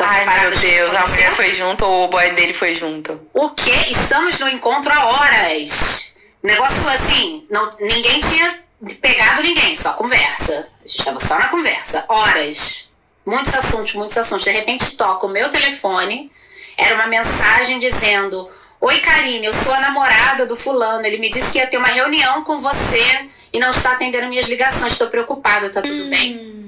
[0.00, 3.20] Ai, meu Deus, a mulher foi junto ou o boy dele foi junto?
[3.34, 3.92] O que?
[3.92, 6.10] Estamos no encontro há horas.
[6.42, 8.58] Negócio assim, não, ninguém tinha
[9.00, 10.68] pegado ninguém, só conversa.
[10.82, 12.04] A gente estava só na conversa.
[12.08, 12.88] Horas.
[13.26, 14.44] Muitos assuntos, muitos assuntos.
[14.44, 16.32] De repente toca o meu telefone.
[16.76, 18.48] Era uma mensagem dizendo:
[18.80, 21.04] Oi, Karine, eu sou a namorada do fulano.
[21.04, 24.48] Ele me disse que ia ter uma reunião com você e não está atendendo minhas
[24.48, 24.92] ligações.
[24.92, 26.58] Estou preocupada, tá tudo bem?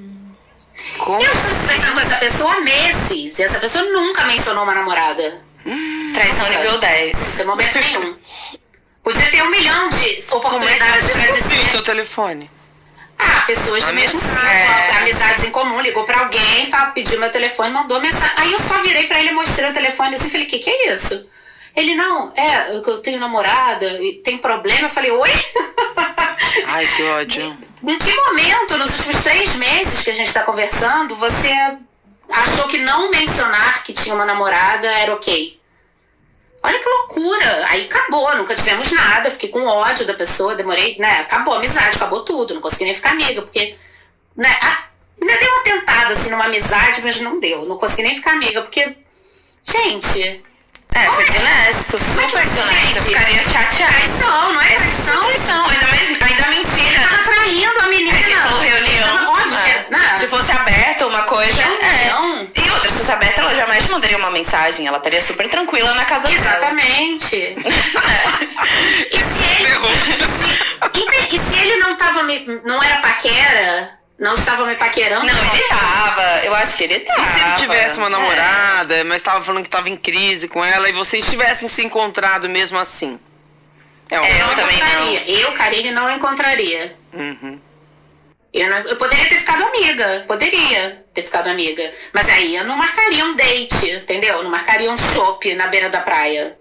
[0.99, 1.23] Como?
[1.23, 5.41] Eu estou conversando com essa pessoa há meses e essa pessoa nunca mencionou uma namorada.
[6.13, 7.17] Traição nível 10.
[7.17, 8.17] Sem momento nenhum.
[9.03, 12.49] Podia ter um milhão de Como é que oportunidades você seu telefone?
[13.19, 14.97] Ah, pessoas do mesmo ciclo, é.
[14.97, 18.35] amizades em comum, ligou pra alguém, fala, pediu meu telefone, mandou mensagem.
[18.37, 20.95] Aí eu só virei pra ele, mostrei o telefone assim, falei, o que, que é
[20.95, 21.29] isso?
[21.75, 23.87] Ele, não, é, eu tenho namorada,
[24.23, 24.83] tem problema.
[24.83, 25.31] Eu falei, oi?
[26.67, 27.59] Ai, que ódio.
[27.83, 31.51] em que momento, nos últimos três meses que a gente tá conversando, você
[32.31, 35.61] achou que não mencionar que tinha uma namorada era ok?
[36.63, 37.67] Olha que loucura!
[37.69, 41.21] Aí acabou, nunca tivemos nada, fiquei com ódio da pessoa, demorei, né?
[41.21, 43.75] Acabou a amizade, acabou tudo, não consegui nem ficar amiga, porque,
[44.37, 44.57] né?
[44.61, 44.85] a-
[45.21, 48.63] ainda deu uma tentada assim numa amizade, mas não deu, não consegui nem ficar amiga,
[48.63, 48.97] porque,
[49.65, 50.43] gente,
[50.95, 52.97] É, foi desonesto, super Mas, desonesto.
[52.99, 53.93] Eu ficaria chateada.
[53.95, 55.21] traição, não é É traição?
[55.23, 57.09] traição, ainda, mais, ainda mentira.
[57.09, 58.19] Tava traindo a menina.
[58.19, 59.33] Aí você falou reunião.
[59.33, 59.87] Óbvio É.
[59.89, 60.17] né?
[60.19, 61.63] Se fosse aberta uma coisa.
[61.63, 62.41] Reunião.
[62.41, 62.42] É.
[63.13, 64.87] E aberta, ela jamais mandaria uma mensagem.
[64.87, 66.39] Ela estaria super tranquila na casa dela.
[66.41, 67.57] Exatamente.
[69.13, 69.69] E se ele,
[70.23, 74.75] e se, e, e se ele não tava me, não era paquera, não estava me
[74.77, 75.27] paquerando?
[75.27, 76.23] Não, ele tava.
[76.45, 77.21] Eu acho que ele tava.
[77.21, 78.11] E se ele tivesse uma É.
[78.11, 82.49] namorada, mas tava falando que tava em crise com ela e vocês tivessem se encontrado
[82.49, 83.19] mesmo assim?
[84.11, 84.17] É.
[84.17, 85.41] É, eu não também encontraria.
[85.41, 86.97] Eu, Karine, não encontraria.
[87.13, 87.61] Uhum.
[88.53, 91.91] Eu, não- eu poderia ter ficado amiga, poderia ter ficado amiga.
[92.13, 94.37] Mas aí eu não marcaria um date, entendeu?
[94.37, 96.57] Eu não marcaria um chopp na beira da praia.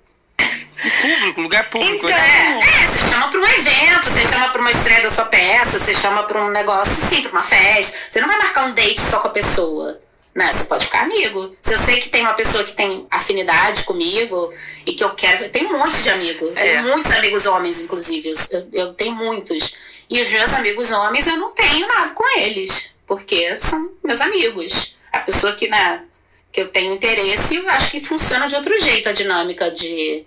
[1.02, 1.96] Público, lugar público.
[2.08, 2.60] Então, né?
[2.64, 5.80] É, é, você chama pra um evento, você chama pra uma estreia da sua peça,
[5.80, 7.98] você chama pra um negócio, sim, pra uma festa.
[8.10, 10.00] Você não vai marcar um date só com a pessoa.
[10.34, 10.50] Né?
[10.54, 11.56] Você pode ficar amigo.
[11.60, 14.52] Se eu sei que tem uma pessoa que tem afinidade comigo
[14.86, 15.50] e que eu quero.
[15.50, 16.52] Tem um monte de amigo.
[16.56, 16.64] É.
[16.64, 18.32] Tenho muitos amigos homens, inclusive.
[18.52, 19.76] Eu, eu tenho muitos.
[20.12, 22.94] E os meus amigos homens, eu não tenho nada com eles.
[23.08, 24.98] Porque são meus amigos.
[25.12, 26.04] A pessoa que, né,
[26.52, 30.26] que eu tenho interesse, eu acho que funciona de outro jeito a dinâmica de,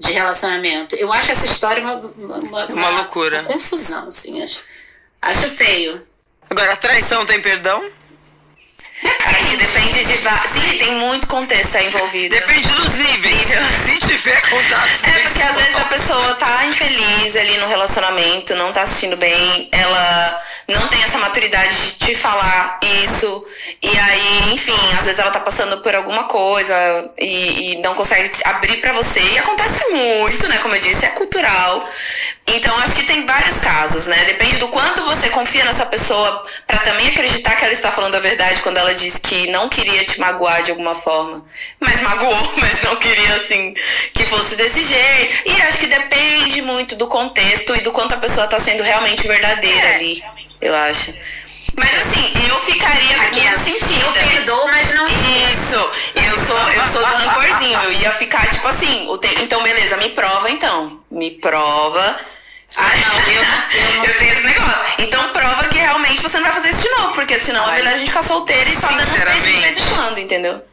[0.00, 0.96] de relacionamento.
[0.96, 3.40] Eu acho essa história uma, uma, Uma loucura.
[3.42, 4.42] uma confusão, assim.
[4.42, 4.64] Acho,
[5.22, 6.04] acho feio.
[6.50, 7.88] Agora, a traição tem perdão?
[9.24, 10.12] Acho que depende de.
[10.18, 12.34] va- Sim, tem muito contexto aí envolvido.
[12.34, 13.46] Depende dos níveis.
[13.84, 18.72] Se tiver contato É porque às vezes a pessoa tá infeliz ali no relacionamento, não
[18.72, 23.44] tá assistindo bem, ela não tem essa maturidade de te falar isso,
[23.82, 26.74] e aí, enfim, às vezes ela tá passando por alguma coisa
[27.18, 29.20] e, e não consegue abrir pra você.
[29.20, 30.58] E acontece muito, né?
[30.58, 31.88] Como eu disse, é cultural.
[32.46, 34.24] Então acho que tem vários casos, né?
[34.24, 38.20] Depende do quanto você confia nessa pessoa pra também acreditar que ela está falando a
[38.20, 41.44] verdade quando ela diz que não queria te magoar de alguma forma.
[41.78, 43.74] Mas magoou, mas não queria assim
[44.14, 45.42] que fosse desse jeito.
[45.46, 49.26] E acho que depende muito do contexto e do quanto a pessoa tá sendo realmente
[49.26, 50.22] verdadeira ali,
[50.60, 51.14] eu acho.
[51.76, 54.12] Mas assim, eu ficaria Aqui, muito eu sentida.
[54.12, 55.76] perdoo, mas não Isso,
[56.16, 57.78] eu sou, eu sou do rancorzinho.
[57.84, 61.00] Eu ia ficar tipo assim, o te- então beleza, me prova então.
[61.10, 62.18] Me prova.
[62.76, 64.04] Ah, não, eu, eu não.
[64.04, 64.78] Eu tenho esse negócio.
[64.98, 67.76] Então prova que realmente você não vai fazer isso de novo, porque senão é Ai.
[67.78, 69.94] melhor a gente ficar solteiro e só dando uns beijos de vez em Sinceramente.
[69.94, 70.64] quando, entendeu?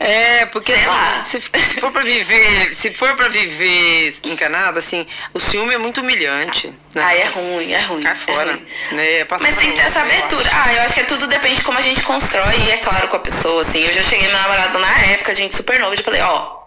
[0.00, 1.24] É, porque Sei assim, lá.
[1.26, 5.04] se, se for pra viver, se for para viver encanada, assim,
[5.34, 6.68] o ciúme é muito humilhante.
[6.94, 7.02] Né?
[7.02, 8.02] Ai, é ruim, é ruim.
[8.04, 8.52] Cai é fora.
[8.52, 8.66] ruim.
[8.92, 9.24] Né?
[9.24, 10.48] Passa Mas tem que ter essa abertura.
[10.52, 13.16] Ah, eu acho que tudo depende de como a gente constrói, e é claro, com
[13.16, 13.82] a pessoa, assim.
[13.84, 16.58] Eu já cheguei meu namorado na época, a gente super novo, eu já falei, ó.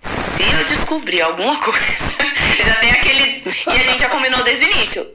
[0.00, 2.16] se eu descobrir alguma coisa,
[2.66, 3.03] já tem aquele.
[3.46, 5.14] E a gente já combinou desde o início.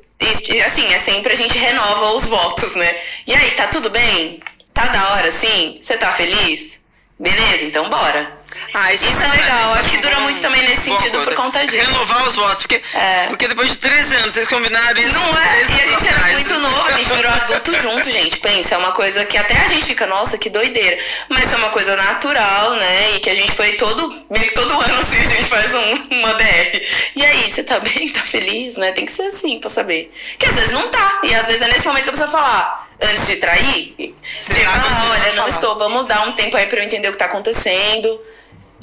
[0.50, 3.00] E assim, é sempre a gente renova os votos, né?
[3.26, 4.42] E aí, tá tudo bem?
[4.74, 5.80] Tá da hora, sim?
[5.82, 6.80] Você tá feliz?
[7.18, 8.39] Beleza, então bora.
[8.74, 9.74] Ah, isso, isso é legal.
[9.74, 11.78] Acho que dura muito também nesse sentido por conta disso.
[11.78, 13.28] Renovar os votos, porque, é.
[13.28, 15.14] porque depois de 13 anos vocês combinaram isso.
[15.14, 15.62] Não é?
[15.62, 18.38] E a gente era muito novo, a gente virou adulto junto, gente.
[18.39, 21.00] Pensa, é uma coisa que até a gente fica, nossa, que doideira.
[21.30, 23.16] Mas é uma coisa natural, né?
[23.16, 25.93] E que a gente foi todo, meio que todo ano assim, a gente faz um,
[26.12, 26.82] uma DR.
[27.16, 28.10] E aí, você tá bem?
[28.10, 28.91] Tá feliz, né?
[28.91, 30.12] Tem que ser assim pra saber.
[30.38, 31.22] Que às vezes não tá.
[31.24, 35.10] E às vezes é nesse momento que a pessoa fala, antes de trair, você ah,
[35.12, 38.20] olha, não estou, vamos dar um tempo aí pra eu entender o que tá acontecendo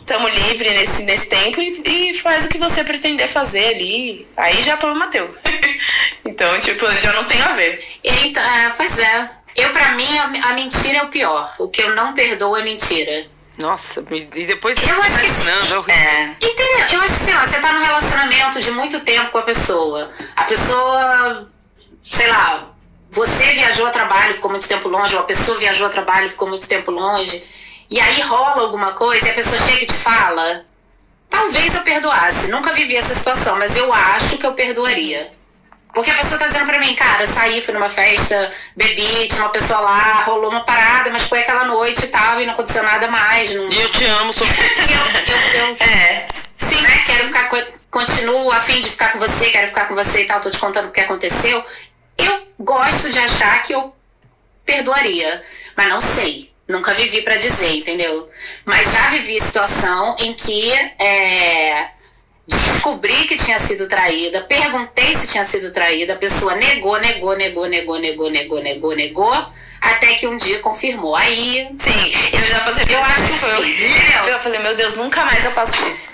[0.07, 4.26] estamos livres nesse, nesse tempo e, e, faz o que você pretender fazer ali.
[4.36, 5.28] Aí já é problema teu.
[6.24, 7.84] então, tipo, já não tem a ver.
[8.04, 9.30] Então, é, pois é.
[9.57, 11.52] Eu, pra mim, a, mentira é o pior.
[11.59, 13.26] O que eu não perdoo é mentira.
[13.59, 16.36] Nossa, e depois eu acho que é, é.
[16.40, 16.86] Entendeu?
[16.92, 20.11] Eu acho que, sei lá, você tá num relacionamento de muito tempo com a pessoa.
[20.36, 21.50] A pessoa,
[22.02, 22.68] sei lá,
[23.11, 26.48] você viajou a trabalho, ficou muito tempo longe, ou a pessoa viajou a trabalho, ficou
[26.48, 27.42] muito tempo longe
[27.89, 30.64] e aí rola alguma coisa e a pessoa chega e te fala,
[31.30, 32.51] talvez eu perdoasse.
[32.51, 35.30] Nunca vivi essa situação, mas eu acho que eu perdoaria.
[35.97, 39.41] Porque a pessoa tá dizendo pra mim, cara, eu saí, fui numa festa, bebi, tinha
[39.41, 42.82] uma pessoa lá, rolou uma parada, mas foi aquela noite e tal, e não aconteceu
[42.82, 43.55] nada mais.
[43.55, 43.72] Não...
[43.72, 44.45] E eu te amo, sou.
[44.47, 46.28] eu, eu, eu, é.
[46.55, 46.82] Sim.
[46.82, 47.49] Né, quero ficar,
[47.91, 50.59] continuo a fim de ficar com você, quero ficar com você e tal, tô te
[50.59, 51.64] contando o que aconteceu.
[52.18, 53.97] Eu gosto de achar que eu
[54.66, 55.43] perdoaria,
[55.74, 56.53] mas não sei.
[56.68, 58.28] Nunca vivi para dizer, entendeu?
[58.64, 61.90] Mas já vivi situação em que é,
[62.46, 67.66] descobri que tinha sido traída, perguntei se tinha sido traída, a pessoa negou, negou, negou,
[67.68, 68.96] negou, negou, negou, negou, negou.
[68.96, 71.16] negou até que um dia confirmou.
[71.16, 71.68] Aí.
[71.78, 74.26] Sim, eu já passei por Eu acho que foi horrível.
[74.36, 76.08] Eu falei, meu Deus, nunca mais eu passo por isso.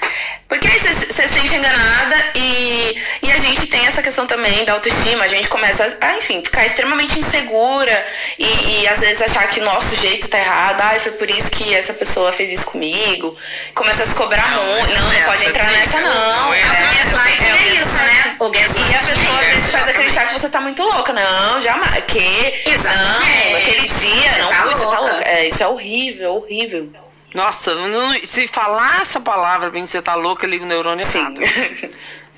[0.53, 4.75] Porque aí você se sente enganada e, e a gente tem essa questão também da
[4.75, 5.25] autoestima.
[5.25, 8.07] A gente começa a, enfim, ficar extremamente insegura
[8.39, 10.83] e, e às vezes achar que o nosso jeito tá errado.
[10.83, 13.35] Ai, foi por isso que essa pessoa fez isso comigo.
[13.75, 14.89] Começa a se cobrar muito.
[14.89, 16.43] Não, não, não pode entrar nessa, não.
[16.45, 18.37] não é, é, é, é, isso, né?
[18.39, 21.15] O e a pessoa às vezes faz acreditar que você tá muito louca.
[21.15, 22.05] Não, jamais.
[22.07, 22.63] Que?
[22.67, 23.52] Exatamente.
[23.52, 25.23] Não, aquele dia, não, tá você tá louca.
[25.25, 26.89] É, isso é horrível, horrível.
[27.35, 31.41] Nossa, não, se falar essa palavra bem você tá louca, liga o neurônio errado.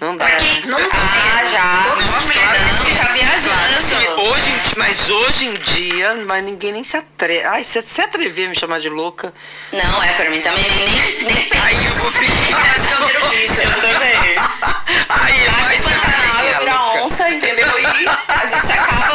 [0.00, 0.26] Não dá.
[0.26, 1.84] Porque não ah, já.
[1.88, 4.22] Todas as mulheres ficar viajando.
[4.22, 7.44] Hoje, mas hoje em dia, mas ninguém nem se atreve.
[7.44, 9.32] Ai, você se atrever a me chamar de louca.
[9.72, 12.74] Não, é pra mim também nem, nem Aí eu vou ficar.
[12.74, 13.60] acho que eu viro bicho.
[13.62, 14.16] Eu também.
[15.08, 17.68] Aí, mas Pantanal vira onça, entendeu?
[17.78, 19.13] E a gente acaba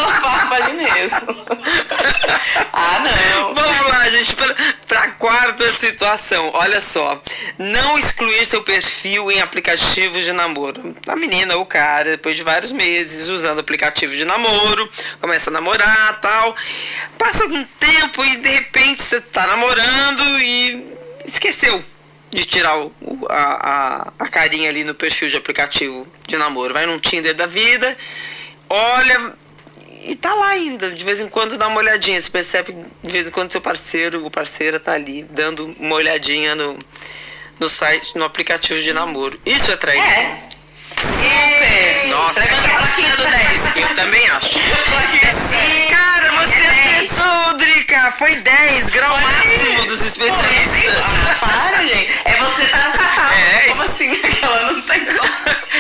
[0.62, 1.20] ali mesmo.
[2.74, 3.54] ah, não.
[3.54, 4.56] Vamos lá, gente, pra,
[4.88, 6.52] pra quarta situação.
[6.54, 7.22] Olha só.
[7.58, 10.96] Não excluir seu perfil em aplicativos de namoro.
[11.08, 14.90] A menina ou o cara, depois de vários meses usando aplicativo de namoro,
[15.20, 16.56] começa a namorar tal.
[17.18, 20.94] Passa algum tempo e de repente você tá namorando e
[21.26, 21.84] esqueceu
[22.32, 22.92] de tirar o,
[23.30, 26.74] a, a, a carinha ali no perfil de aplicativo de namoro.
[26.74, 27.98] Vai num Tinder da vida,
[28.70, 29.34] olha
[30.04, 30.92] e tá lá ainda.
[30.92, 32.22] De vez em quando dá uma olhadinha.
[32.22, 36.56] Você percebe de vez em quando seu parceiro ou parceira tá ali dando uma olhadinha
[36.56, 36.78] no,
[37.60, 39.40] no site, no aplicativo de namoro.
[39.46, 40.06] Isso é traição.
[40.06, 40.49] É.
[41.20, 42.08] Super!
[42.10, 43.76] Nossa, Levanta a plaquinha do 10.
[43.90, 44.60] Eu também acho.
[45.90, 48.12] Cara, você acertou, Drica!
[48.18, 50.96] Foi 10, grau máximo dos especialistas.
[51.04, 52.14] Ah, para, gente.
[52.26, 53.34] É você tá no catálogo.
[53.34, 54.12] É, como assim?
[54.12, 55.30] Aquela não tem como.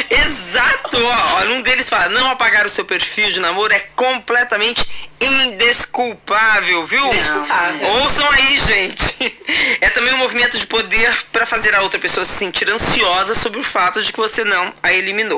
[0.09, 0.97] Exato!
[0.97, 4.87] Ó, um deles fala: não apagar o seu perfil de namoro é completamente
[5.19, 7.05] indesculpável, viu?
[7.07, 7.87] Indesculpável.
[7.87, 9.09] Ouçam aí, gente.
[9.81, 13.59] É também um movimento de poder para fazer a outra pessoa se sentir ansiosa sobre
[13.59, 15.28] o fato de que você não a eliminou.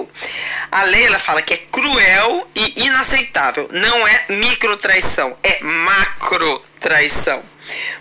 [0.71, 3.69] A lei ela fala que é cruel e inaceitável.
[3.71, 7.43] Não é micro traição, é macro traição.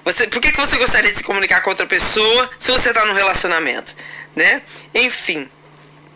[0.05, 3.05] Você, por que, que você gostaria de se comunicar com outra pessoa se você está
[3.05, 3.95] num relacionamento?
[4.35, 4.63] Né?
[4.95, 5.49] Enfim,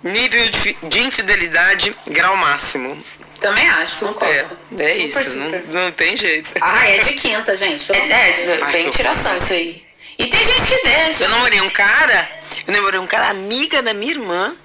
[0.02, 3.02] nível de, de infidelidade, grau máximo.
[3.40, 4.56] Também acho, concordo.
[4.78, 5.64] É, é super, isso, super.
[5.66, 6.50] Não, não tem jeito.
[6.60, 7.90] Ah, é de quinta, gente.
[7.92, 9.84] É, é, bem tiração isso aí.
[10.18, 11.24] E tem gente que deixa.
[11.24, 12.28] Eu namorei um cara,
[12.66, 14.56] eu namorei um cara amiga da minha irmã.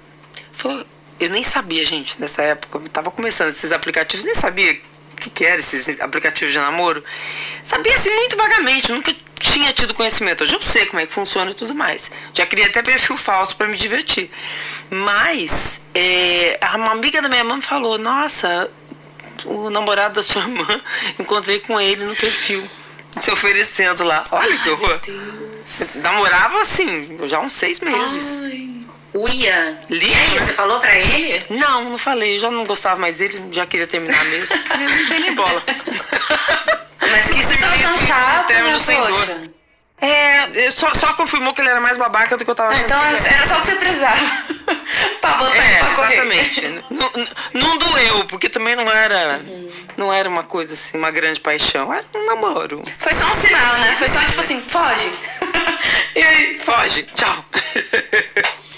[0.54, 0.86] Falou,
[1.20, 2.78] eu nem sabia, gente, nessa época.
[2.78, 4.80] Eu tava começando esses aplicativos, nem sabia
[5.12, 7.04] o que, que era esses aplicativos de namoro.
[7.62, 10.44] Sabia assim muito vagamente, nunca tinha tido conhecimento.
[10.44, 12.10] Hoje eu sei como é que funciona e tudo mais.
[12.32, 14.30] Já criei até perfil falso para me divertir.
[14.88, 18.70] Mas é, uma amiga da minha mãe falou, nossa,
[19.44, 20.80] o namorado da sua irmã,
[21.18, 22.66] encontrei com ele no perfil,
[23.20, 24.24] se oferecendo lá.
[24.30, 25.00] Olha que horror.
[25.96, 28.79] Namorava assim, já uns seis meses.
[29.14, 29.78] Uia.
[29.88, 31.42] Lindo, E aí, você falou pra ele?
[31.50, 34.54] Não, não falei, já não gostava mais dele, já queria terminar mesmo.
[34.74, 35.62] Ele não tem nem bola.
[37.00, 39.50] Mas que situação chata, né, poxa.
[40.02, 42.84] É, eu só, só confirmou que ele era mais babaca do que eu tava achando.
[42.86, 43.46] Então era.
[43.46, 44.16] só o que você precisava.
[45.20, 46.12] pra botar É, pra correr.
[46.14, 46.84] exatamente.
[46.88, 49.42] não, não- não doeu, porque também não era,
[49.98, 51.92] não era uma coisa assim, uma grande paixão.
[51.92, 52.82] Era um namoro.
[52.98, 53.94] Foi só um sinal, né?
[53.96, 55.10] Foi só tipo assim, foge.
[56.14, 57.44] E aí, foge, tchau.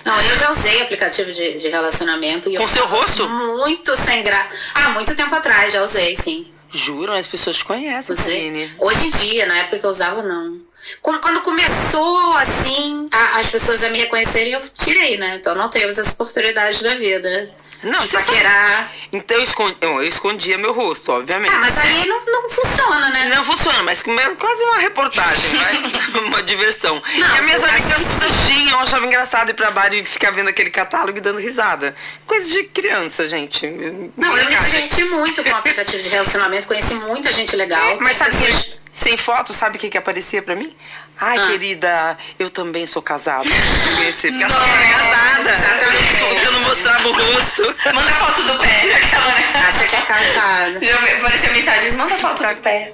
[0.04, 3.28] Não, eu já usei aplicativo de, de relacionamento e Com seu rosto?
[3.28, 4.54] Muito sem graça.
[4.74, 6.50] Ah, muito tempo atrás já usei, sim.
[6.72, 8.16] Juro, as pessoas te conhecem.
[8.16, 8.72] Celine.
[8.78, 10.58] Hoje em dia, na época que eu usava, não.
[11.00, 15.36] Quando, quando começou, assim, a- as pessoas a me reconhecerem, eu tirei, né?
[15.36, 17.50] Então não temos essa oportunidade da vida.
[17.82, 18.26] Não, você sabe.
[18.26, 18.92] paquerar.
[19.12, 21.52] Então eu, escondi, eu escondia meu rosto, obviamente.
[21.54, 23.24] Ah, mas aí não, não funciona, né?
[23.34, 25.92] Não funciona, mas era quase uma reportagem, né?
[26.24, 27.02] uma diversão.
[27.14, 28.18] Não, e as minhas assim, amigas sim.
[28.18, 31.38] todas tinham, eu achava engraçado ir pra bar e ficar vendo aquele catálogo e dando
[31.38, 31.94] risada.
[32.26, 33.66] Coisa de criança, gente.
[34.16, 37.98] Não, eu me diverti muito com o aplicativo de relacionamento, conheci muita gente legal.
[38.00, 40.74] Mas Tem sabe, pessoas- que, sem foto, sabe o que, que aparecia pra mim?
[41.20, 41.46] Ai, Ah.
[41.48, 43.44] querida, eu também sou casada.
[43.96, 45.50] Conhecer, porque Nossa, era casada.
[45.50, 46.51] exatamente.
[46.82, 47.62] Mostrava o rosto.
[47.94, 48.96] Manda foto do pé.
[48.96, 49.52] Aquela, né?
[49.54, 50.80] Acha que é casada.
[51.18, 52.92] Apareceu mensagem, manda foto do pé.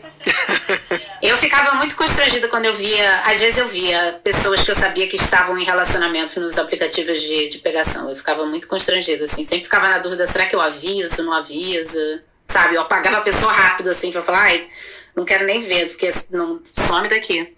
[1.23, 5.09] Eu ficava muito constrangida quando eu via, às vezes eu via pessoas que eu sabia
[5.09, 8.11] que estavam em relacionamento nos aplicativos de, de pegação.
[8.11, 9.45] Eu ficava muito constrangida, assim.
[9.45, 11.99] Sempre ficava na dúvida, será que eu aviso, não aviso?
[12.47, 14.69] Sabe, eu apagava a pessoa rápido, assim, pra falar, ai,
[15.17, 17.55] não quero nem ver, porque não some daqui.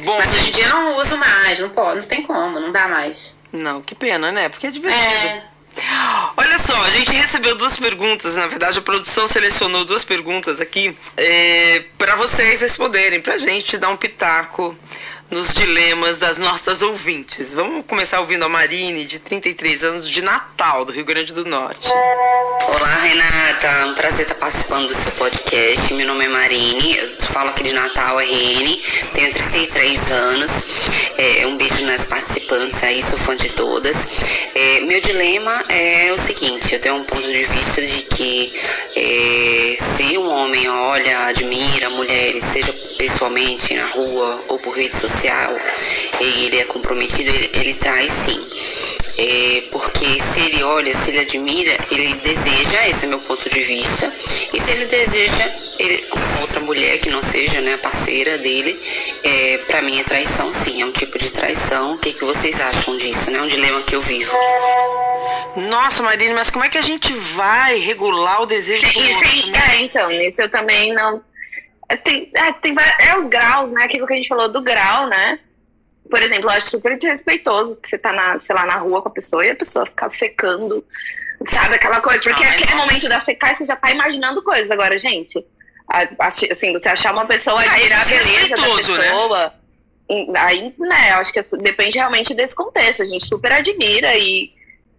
[0.00, 2.72] Bom, Mas hoje em dia eu não uso mais, não pode, não tem como, não
[2.72, 3.34] dá mais.
[3.52, 4.48] Não, que pena, né?
[4.48, 5.04] Porque é divertido.
[5.04, 5.42] É,
[6.36, 8.36] Olha só, a gente recebeu duas perguntas.
[8.36, 13.88] Na verdade, a produção selecionou duas perguntas aqui é, para vocês responderem, pra gente dar
[13.88, 14.76] um pitaco
[15.32, 17.54] nos dilemas das nossas ouvintes.
[17.54, 21.88] Vamos começar ouvindo a Marine, de 33 anos, de Natal, do Rio Grande do Norte.
[22.68, 23.86] Olá, Renata.
[23.86, 25.94] Um prazer estar participando do seu podcast.
[25.94, 28.78] Meu nome é Marine, eu falo aqui de Natal, RN.
[29.14, 30.50] Tenho 33 anos.
[31.16, 33.96] É, um beijo nas participantes aí, sou fã de todas.
[34.54, 38.52] É, meu dilema é o seguinte: eu tenho um ponto de vista de que
[38.94, 42.70] é, se um homem olha, admira mulheres, seja
[43.02, 45.56] pessoalmente na rua ou por rede social,
[46.20, 48.40] e ele é comprometido, ele, ele traz sim.
[49.18, 53.60] É, porque se ele olha, se ele admira, ele deseja, esse é meu ponto de
[53.60, 54.10] vista.
[54.54, 55.50] E se ele deseja
[55.80, 58.80] ele, uma outra mulher que não seja né, a parceira dele,
[59.24, 61.94] é, para mim é traição, sim, é um tipo de traição.
[61.94, 63.32] O que, que vocês acham disso?
[63.32, 63.38] né?
[63.38, 64.32] É um dilema que eu vivo.
[65.56, 69.50] Nossa, Marine, mas como é que a gente vai regular o desejo do Isso outro?
[69.50, 69.62] né?
[69.70, 71.20] é, então, isso eu também não.
[71.92, 73.84] É, tem, é, tem é os graus, né?
[73.84, 75.38] Aquilo que a gente falou do grau, né?
[76.08, 79.08] Por exemplo, eu acho super desrespeitoso que você tá na, sei lá, na rua com
[79.08, 80.82] a pessoa e a pessoa ficar secando,
[81.46, 81.74] sabe?
[81.74, 82.22] Aquela coisa.
[82.22, 82.86] Porque Ai, aquele nossa.
[82.86, 85.44] momento da secar, você já tá imaginando coisas agora, gente.
[86.18, 88.76] Assim, você achar uma pessoa, Ah, admirar a beleza da né?
[88.76, 89.54] pessoa.
[90.08, 93.02] em- Aí, né, eu acho que é depende realmente desse contexto.
[93.02, 94.50] A gente super admira e.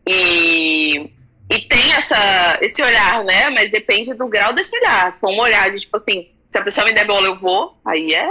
[0.07, 1.09] e
[1.51, 3.49] e tem essa, esse olhar, né?
[3.49, 5.13] Mas depende do grau desse olhar.
[5.13, 7.79] Se for um olhar de tipo assim, se a pessoa me der bola, eu vou,
[7.83, 8.29] aí é.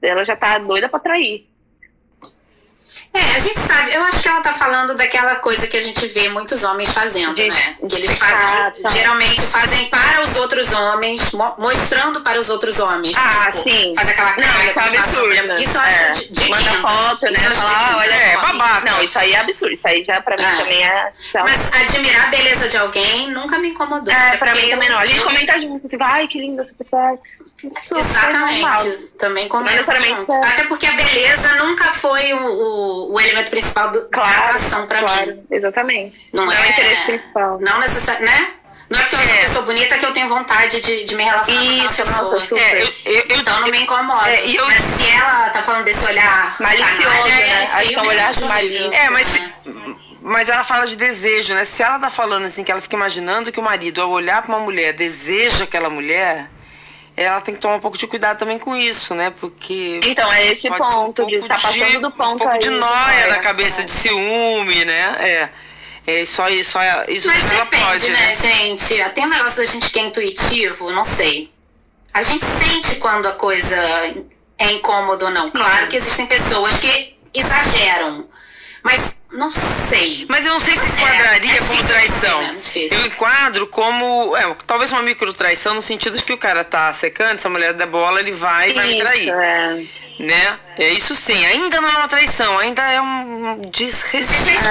[0.00, 1.46] Ela já tá doida pra trair.
[3.16, 6.06] É, a gente sabe, eu acho que ela tá falando daquela coisa que a gente
[6.08, 7.76] vê muitos homens fazendo, De- né?
[7.88, 8.90] Que eles fazem, tá.
[8.90, 13.16] geralmente fazem para os outros homens, mo- mostrando para os outros homens.
[13.18, 13.92] Ah, Tipo, sim.
[13.96, 14.46] Faz aquela cara.
[14.52, 15.58] Não, isso é absurdo.
[15.62, 16.12] Isso É.
[16.12, 17.38] de, de Manda foto, né?
[17.38, 17.50] Ah,
[17.88, 17.96] quinta.
[17.98, 18.90] olha É, babaca.
[18.90, 19.74] Não, isso aí é absurdo.
[19.74, 20.56] Isso aí já pra mim É.
[20.56, 21.12] também é.
[21.42, 24.12] Mas admirar a beleza de alguém nunca me incomodou.
[24.12, 24.98] É, pra porque mim também não.
[24.98, 27.18] A gente comenta junto, assim, ai, que linda essa pessoa.
[27.64, 28.80] É normal.
[28.86, 29.02] Exatamente.
[29.18, 30.32] Também comento necessariamente junto.
[30.32, 34.42] é- Até porque a beleza nunca foi o, o, o elemento principal do, da Claro,
[34.44, 35.42] atração pra claro, mim.
[35.50, 36.28] exatamente.
[36.32, 37.58] Não, Não é o interesse principal.
[37.60, 38.50] Não necessariamente, né?
[38.88, 39.40] Não é porque eu sou É.
[39.40, 42.40] pessoa bonita que eu tenho vontade de, de me relacionar Isso, com aquela nossa, pessoa.
[42.40, 42.62] super.
[42.62, 44.28] É, eu, eu, eu- Então não me incomoda.
[44.30, 47.48] É, eu- Mas se ela tá falando desse olhar Malicioso, canalha, né?
[47.64, 48.80] é Acho que é um olhar de malícia.
[48.82, 48.92] horrível.
[48.98, 49.50] É, mas, se- É.
[50.20, 51.64] mas ela fala de desejo, né?
[51.64, 54.54] Se ela tá falando assim, que ela fica imaginando que o marido, ao olhar pra
[54.54, 56.46] uma mulher, deseja aquela mulher,
[57.16, 59.32] ela tem que tomar um pouco de cuidado também com isso, né?
[59.40, 60.00] Porque.
[60.04, 62.58] Então, é esse ser um ponto de pouco estar passando do ponto Um pouco aí,
[62.58, 63.26] de de nóia.
[63.28, 65.16] na cabeça, de ciúme, né?
[65.20, 65.48] É.
[66.08, 69.10] É só isso, só isso Mas ela depende, pode, né, gente?
[69.12, 71.50] Tem um negócio da gente que é intuitivo, não sei.
[72.14, 73.76] A gente sente quando a coisa
[74.56, 75.50] é incômoda ou não.
[75.50, 78.28] Claro que existem pessoas que exageram.
[78.84, 80.24] Mas não sei.
[80.28, 82.40] Mas eu não sei se É, enquadraria é como difícil, traição.
[82.42, 82.54] é.
[82.94, 86.92] Eu enquadro como, é, talvez uma micro traição no sentido de que o cara tá
[86.92, 89.28] secando, se a mulher der bola, ele vai e vai me trair.
[89.28, 89.86] é.
[90.18, 90.58] né?
[90.78, 94.62] É isso sim, ainda não é uma traição, ainda é um desrespeito.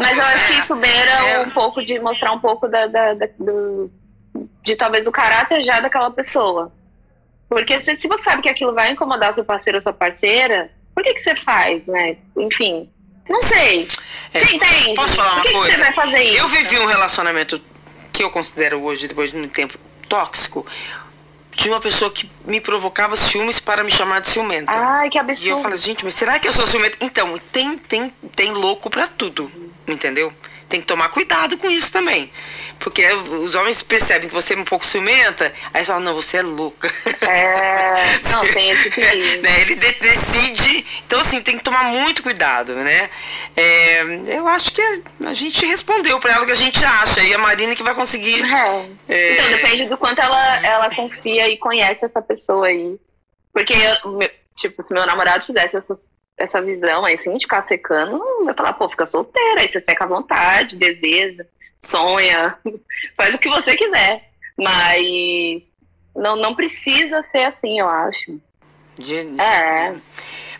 [0.00, 1.40] Mas eu acho que isso beira É.
[1.40, 3.90] um pouco de mostrar um pouco da, da- da- do,
[4.64, 6.72] de talvez o caráter já daquela pessoa.
[7.48, 11.02] Porque se, se você sabe que aquilo vai incomodar seu parceiro ou sua parceira, por
[11.04, 12.16] que, que você faz, né?
[12.36, 12.88] Enfim,
[13.30, 13.88] não sei.
[14.34, 14.40] É.
[14.40, 14.94] Você entende?
[14.94, 15.76] Posso falar uma que, que coisa?
[15.76, 16.38] você vai fazer isso?
[16.38, 17.60] Eu vivi um relacionamento
[18.12, 19.78] que eu considero hoje, depois de muito tempo,
[20.08, 20.66] tóxico,
[21.52, 24.72] de uma pessoa que me provocava ciúmes para me chamar de ciumenta.
[24.72, 25.62] Ai, que E eu absurdo.
[25.62, 26.96] falo, gente, mas será que eu sou ciumenta?
[27.00, 29.50] Então, tem, tem, tem louco pra tudo,
[29.86, 30.32] entendeu?
[30.70, 32.32] Tem que tomar cuidado com isso também.
[32.78, 36.38] Porque os homens percebem que você é um pouco ciumenta, aí eles falam, não, você
[36.38, 36.88] é louca.
[37.28, 39.42] É, não, tem esse perigo.
[39.42, 39.60] né?
[39.60, 40.86] Ele de- decide.
[41.06, 43.10] Então, assim, tem que tomar muito cuidado, né?
[43.56, 44.80] É, eu acho que
[45.26, 47.20] a gente respondeu pra ela o que a gente acha.
[47.22, 48.42] E a Marina que vai conseguir.
[48.44, 48.86] É.
[49.08, 49.32] É.
[49.34, 52.96] Então, depende do quanto ela, ela confia e conhece essa pessoa aí.
[53.52, 55.94] Porque, eu, meu- tipo, se meu namorado fizesse essa,
[56.42, 60.08] essa visão aí, sem ficar secando, vai falar, pô, fica solteira, aí você seca à
[60.08, 61.44] vontade, deseja,
[61.80, 62.56] sonha,
[63.16, 64.28] faz o que você quiser.
[64.58, 65.62] Mas
[66.14, 68.40] não, não precisa ser assim, eu acho.
[68.98, 69.94] De- É.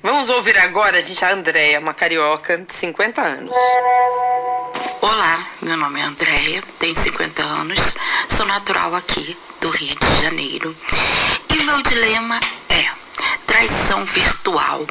[0.02, 3.54] Vamos ouvir agora, gente, a Andréia, uma carioca de 50 anos.
[5.02, 7.78] Olá, meu nome é Andréia, tenho 50 anos,
[8.34, 10.74] sou natural aqui do Rio de Janeiro.
[11.54, 12.86] E o meu dilema é
[13.46, 14.86] traição virtual.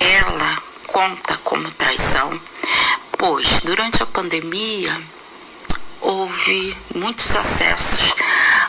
[0.00, 2.40] Ela conta como traição,
[3.16, 4.98] pois durante a pandemia
[6.00, 8.14] houve muitos acessos,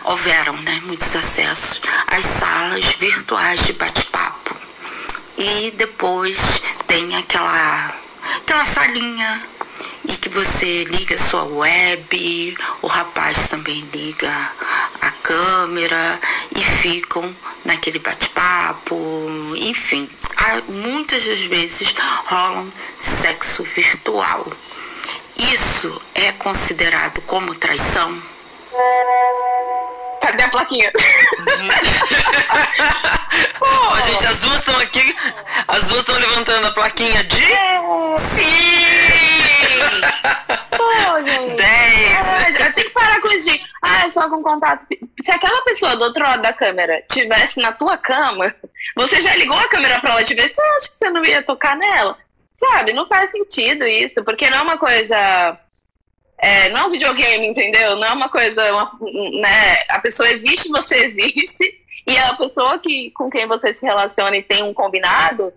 [0.03, 4.55] houveram né, muitos acessos às salas virtuais de bate-papo.
[5.37, 6.37] E depois
[6.85, 7.95] tem aquela,
[8.37, 9.41] aquela salinha
[10.05, 14.31] e que você liga sua web, o rapaz também liga
[15.01, 16.19] a câmera
[16.55, 18.97] e ficam naquele bate-papo,
[19.55, 20.09] enfim,
[20.67, 21.93] muitas das vezes
[22.25, 24.45] rolam sexo virtual.
[25.37, 28.21] Isso é considerado como traição?
[30.21, 30.91] Cadê a plaquinha?
[33.57, 35.15] Pô, gente, as duas estão aqui,
[35.67, 37.41] as duas estão levantando a plaquinha de
[38.17, 39.20] Sim!
[40.77, 41.55] Pô, gente.
[41.55, 42.27] 10.
[42.27, 43.61] É, eu tenho que parar com isso de.
[43.81, 44.85] Ah, é só com contato.
[45.23, 48.53] Se aquela pessoa do outro lado da câmera tivesse na tua cama,
[48.95, 51.41] você já ligou a câmera pra ela te ver, você acha que você não ia
[51.43, 52.17] tocar nela?
[52.59, 52.93] Sabe?
[52.93, 55.57] Não faz sentido isso, porque não é uma coisa.
[56.37, 57.95] é, não é um videogame, entendeu?
[57.95, 58.71] Não é uma coisa.
[58.71, 58.91] uma-
[59.41, 59.77] né?
[59.89, 61.73] A pessoa existe, você existe,
[62.07, 65.53] e a pessoa que, com quem você se relaciona e tem um combinado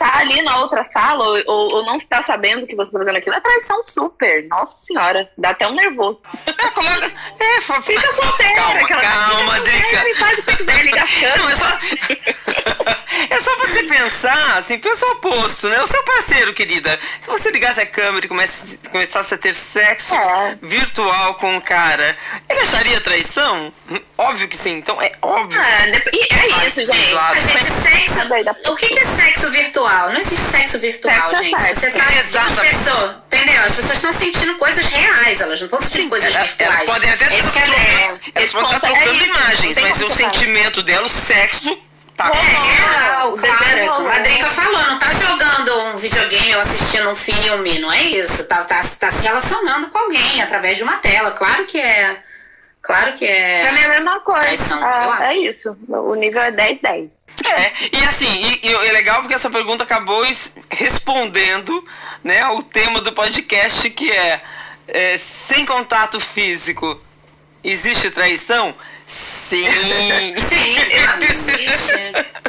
[0.00, 3.16] tá ali na outra sala ou, ou, ou não está sabendo que você tá fazendo
[3.16, 3.36] aquilo.
[3.36, 4.46] É traição super.
[4.48, 5.30] Nossa senhora.
[5.36, 6.20] Dá até um nervoso.
[6.46, 7.12] É, coloca.
[7.38, 8.54] É, fa- Fica solteira.
[8.54, 10.08] Calma, aquela- calma, fica Drica.
[10.08, 11.38] E faz o que quiser, liga as câmeras.
[11.40, 11.66] Não, é só.
[13.28, 15.82] É só você pensar, assim, pensa o oposto, né?
[15.82, 16.98] O seu parceiro, querida.
[17.20, 20.56] Se você ligasse a câmera e comece- começasse a ter sexo É.
[20.62, 22.16] virtual com o cara,
[22.48, 23.72] ele acharia traição?
[24.16, 24.76] Óbvio que sim.
[24.78, 25.60] Então é óbvio.
[25.60, 27.10] Ah, e é isso, gente.
[27.40, 28.20] Gente, sexo.
[28.72, 29.89] O que é sexo virtual?
[30.12, 31.60] Não existe sexo virtual, Sexo é gente.
[31.60, 31.80] sexo.
[31.80, 32.04] Você tá.
[32.04, 32.76] As Exatamente.
[32.76, 33.62] pessoas, entendeu?
[33.64, 36.74] As pessoas estão sentindo coisas reais, elas não estão sentindo coisas Elas- virtuais.
[36.74, 39.34] Elas podem até Esse que é, trocar- é, elas podem estar é trocando isso, não
[39.40, 41.78] imagens, mas o sentimento dela, o sexo,
[42.16, 43.58] tá É real, Claro, claro.
[43.58, 43.94] claro.
[43.96, 48.02] Como a Drica falou, não tá jogando um videogame ou assistindo um filme, não é
[48.02, 48.46] isso.
[48.48, 51.30] Tá, tá, tá se relacionando com alguém através de uma tela.
[51.32, 52.18] Claro que é.
[52.90, 53.62] Claro que é.
[53.62, 54.40] Pra mim é a mesma coisa.
[54.42, 55.76] Traição, Ah, é isso.
[55.88, 57.20] O nível é 10, 10.
[57.44, 58.26] É, e assim,
[58.62, 61.84] e, e é legal porque essa pergunta acabou es- respondendo
[62.24, 64.42] né, o tema do podcast que é,
[64.88, 67.00] é, sem contato físico
[67.62, 68.74] existe traição?
[69.06, 69.64] Sim.
[70.38, 70.76] Sim,
[71.30, 71.92] existe.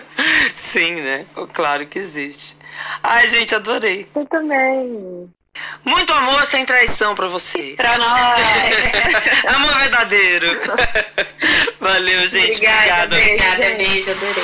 [0.56, 1.26] Sim, né?
[1.54, 2.58] Claro que existe.
[3.04, 4.08] Ai, gente, adorei.
[4.16, 5.30] Eu também.
[5.84, 7.76] Muito amor sem traição pra vocês.
[7.76, 8.42] Pra nós.
[9.56, 10.62] Amor verdadeiro.
[11.80, 12.56] Valeu, gente.
[12.56, 13.16] Obrigada, Obrigada.
[13.16, 13.32] beijo.
[13.32, 14.44] Obrigada, beijo, adorei.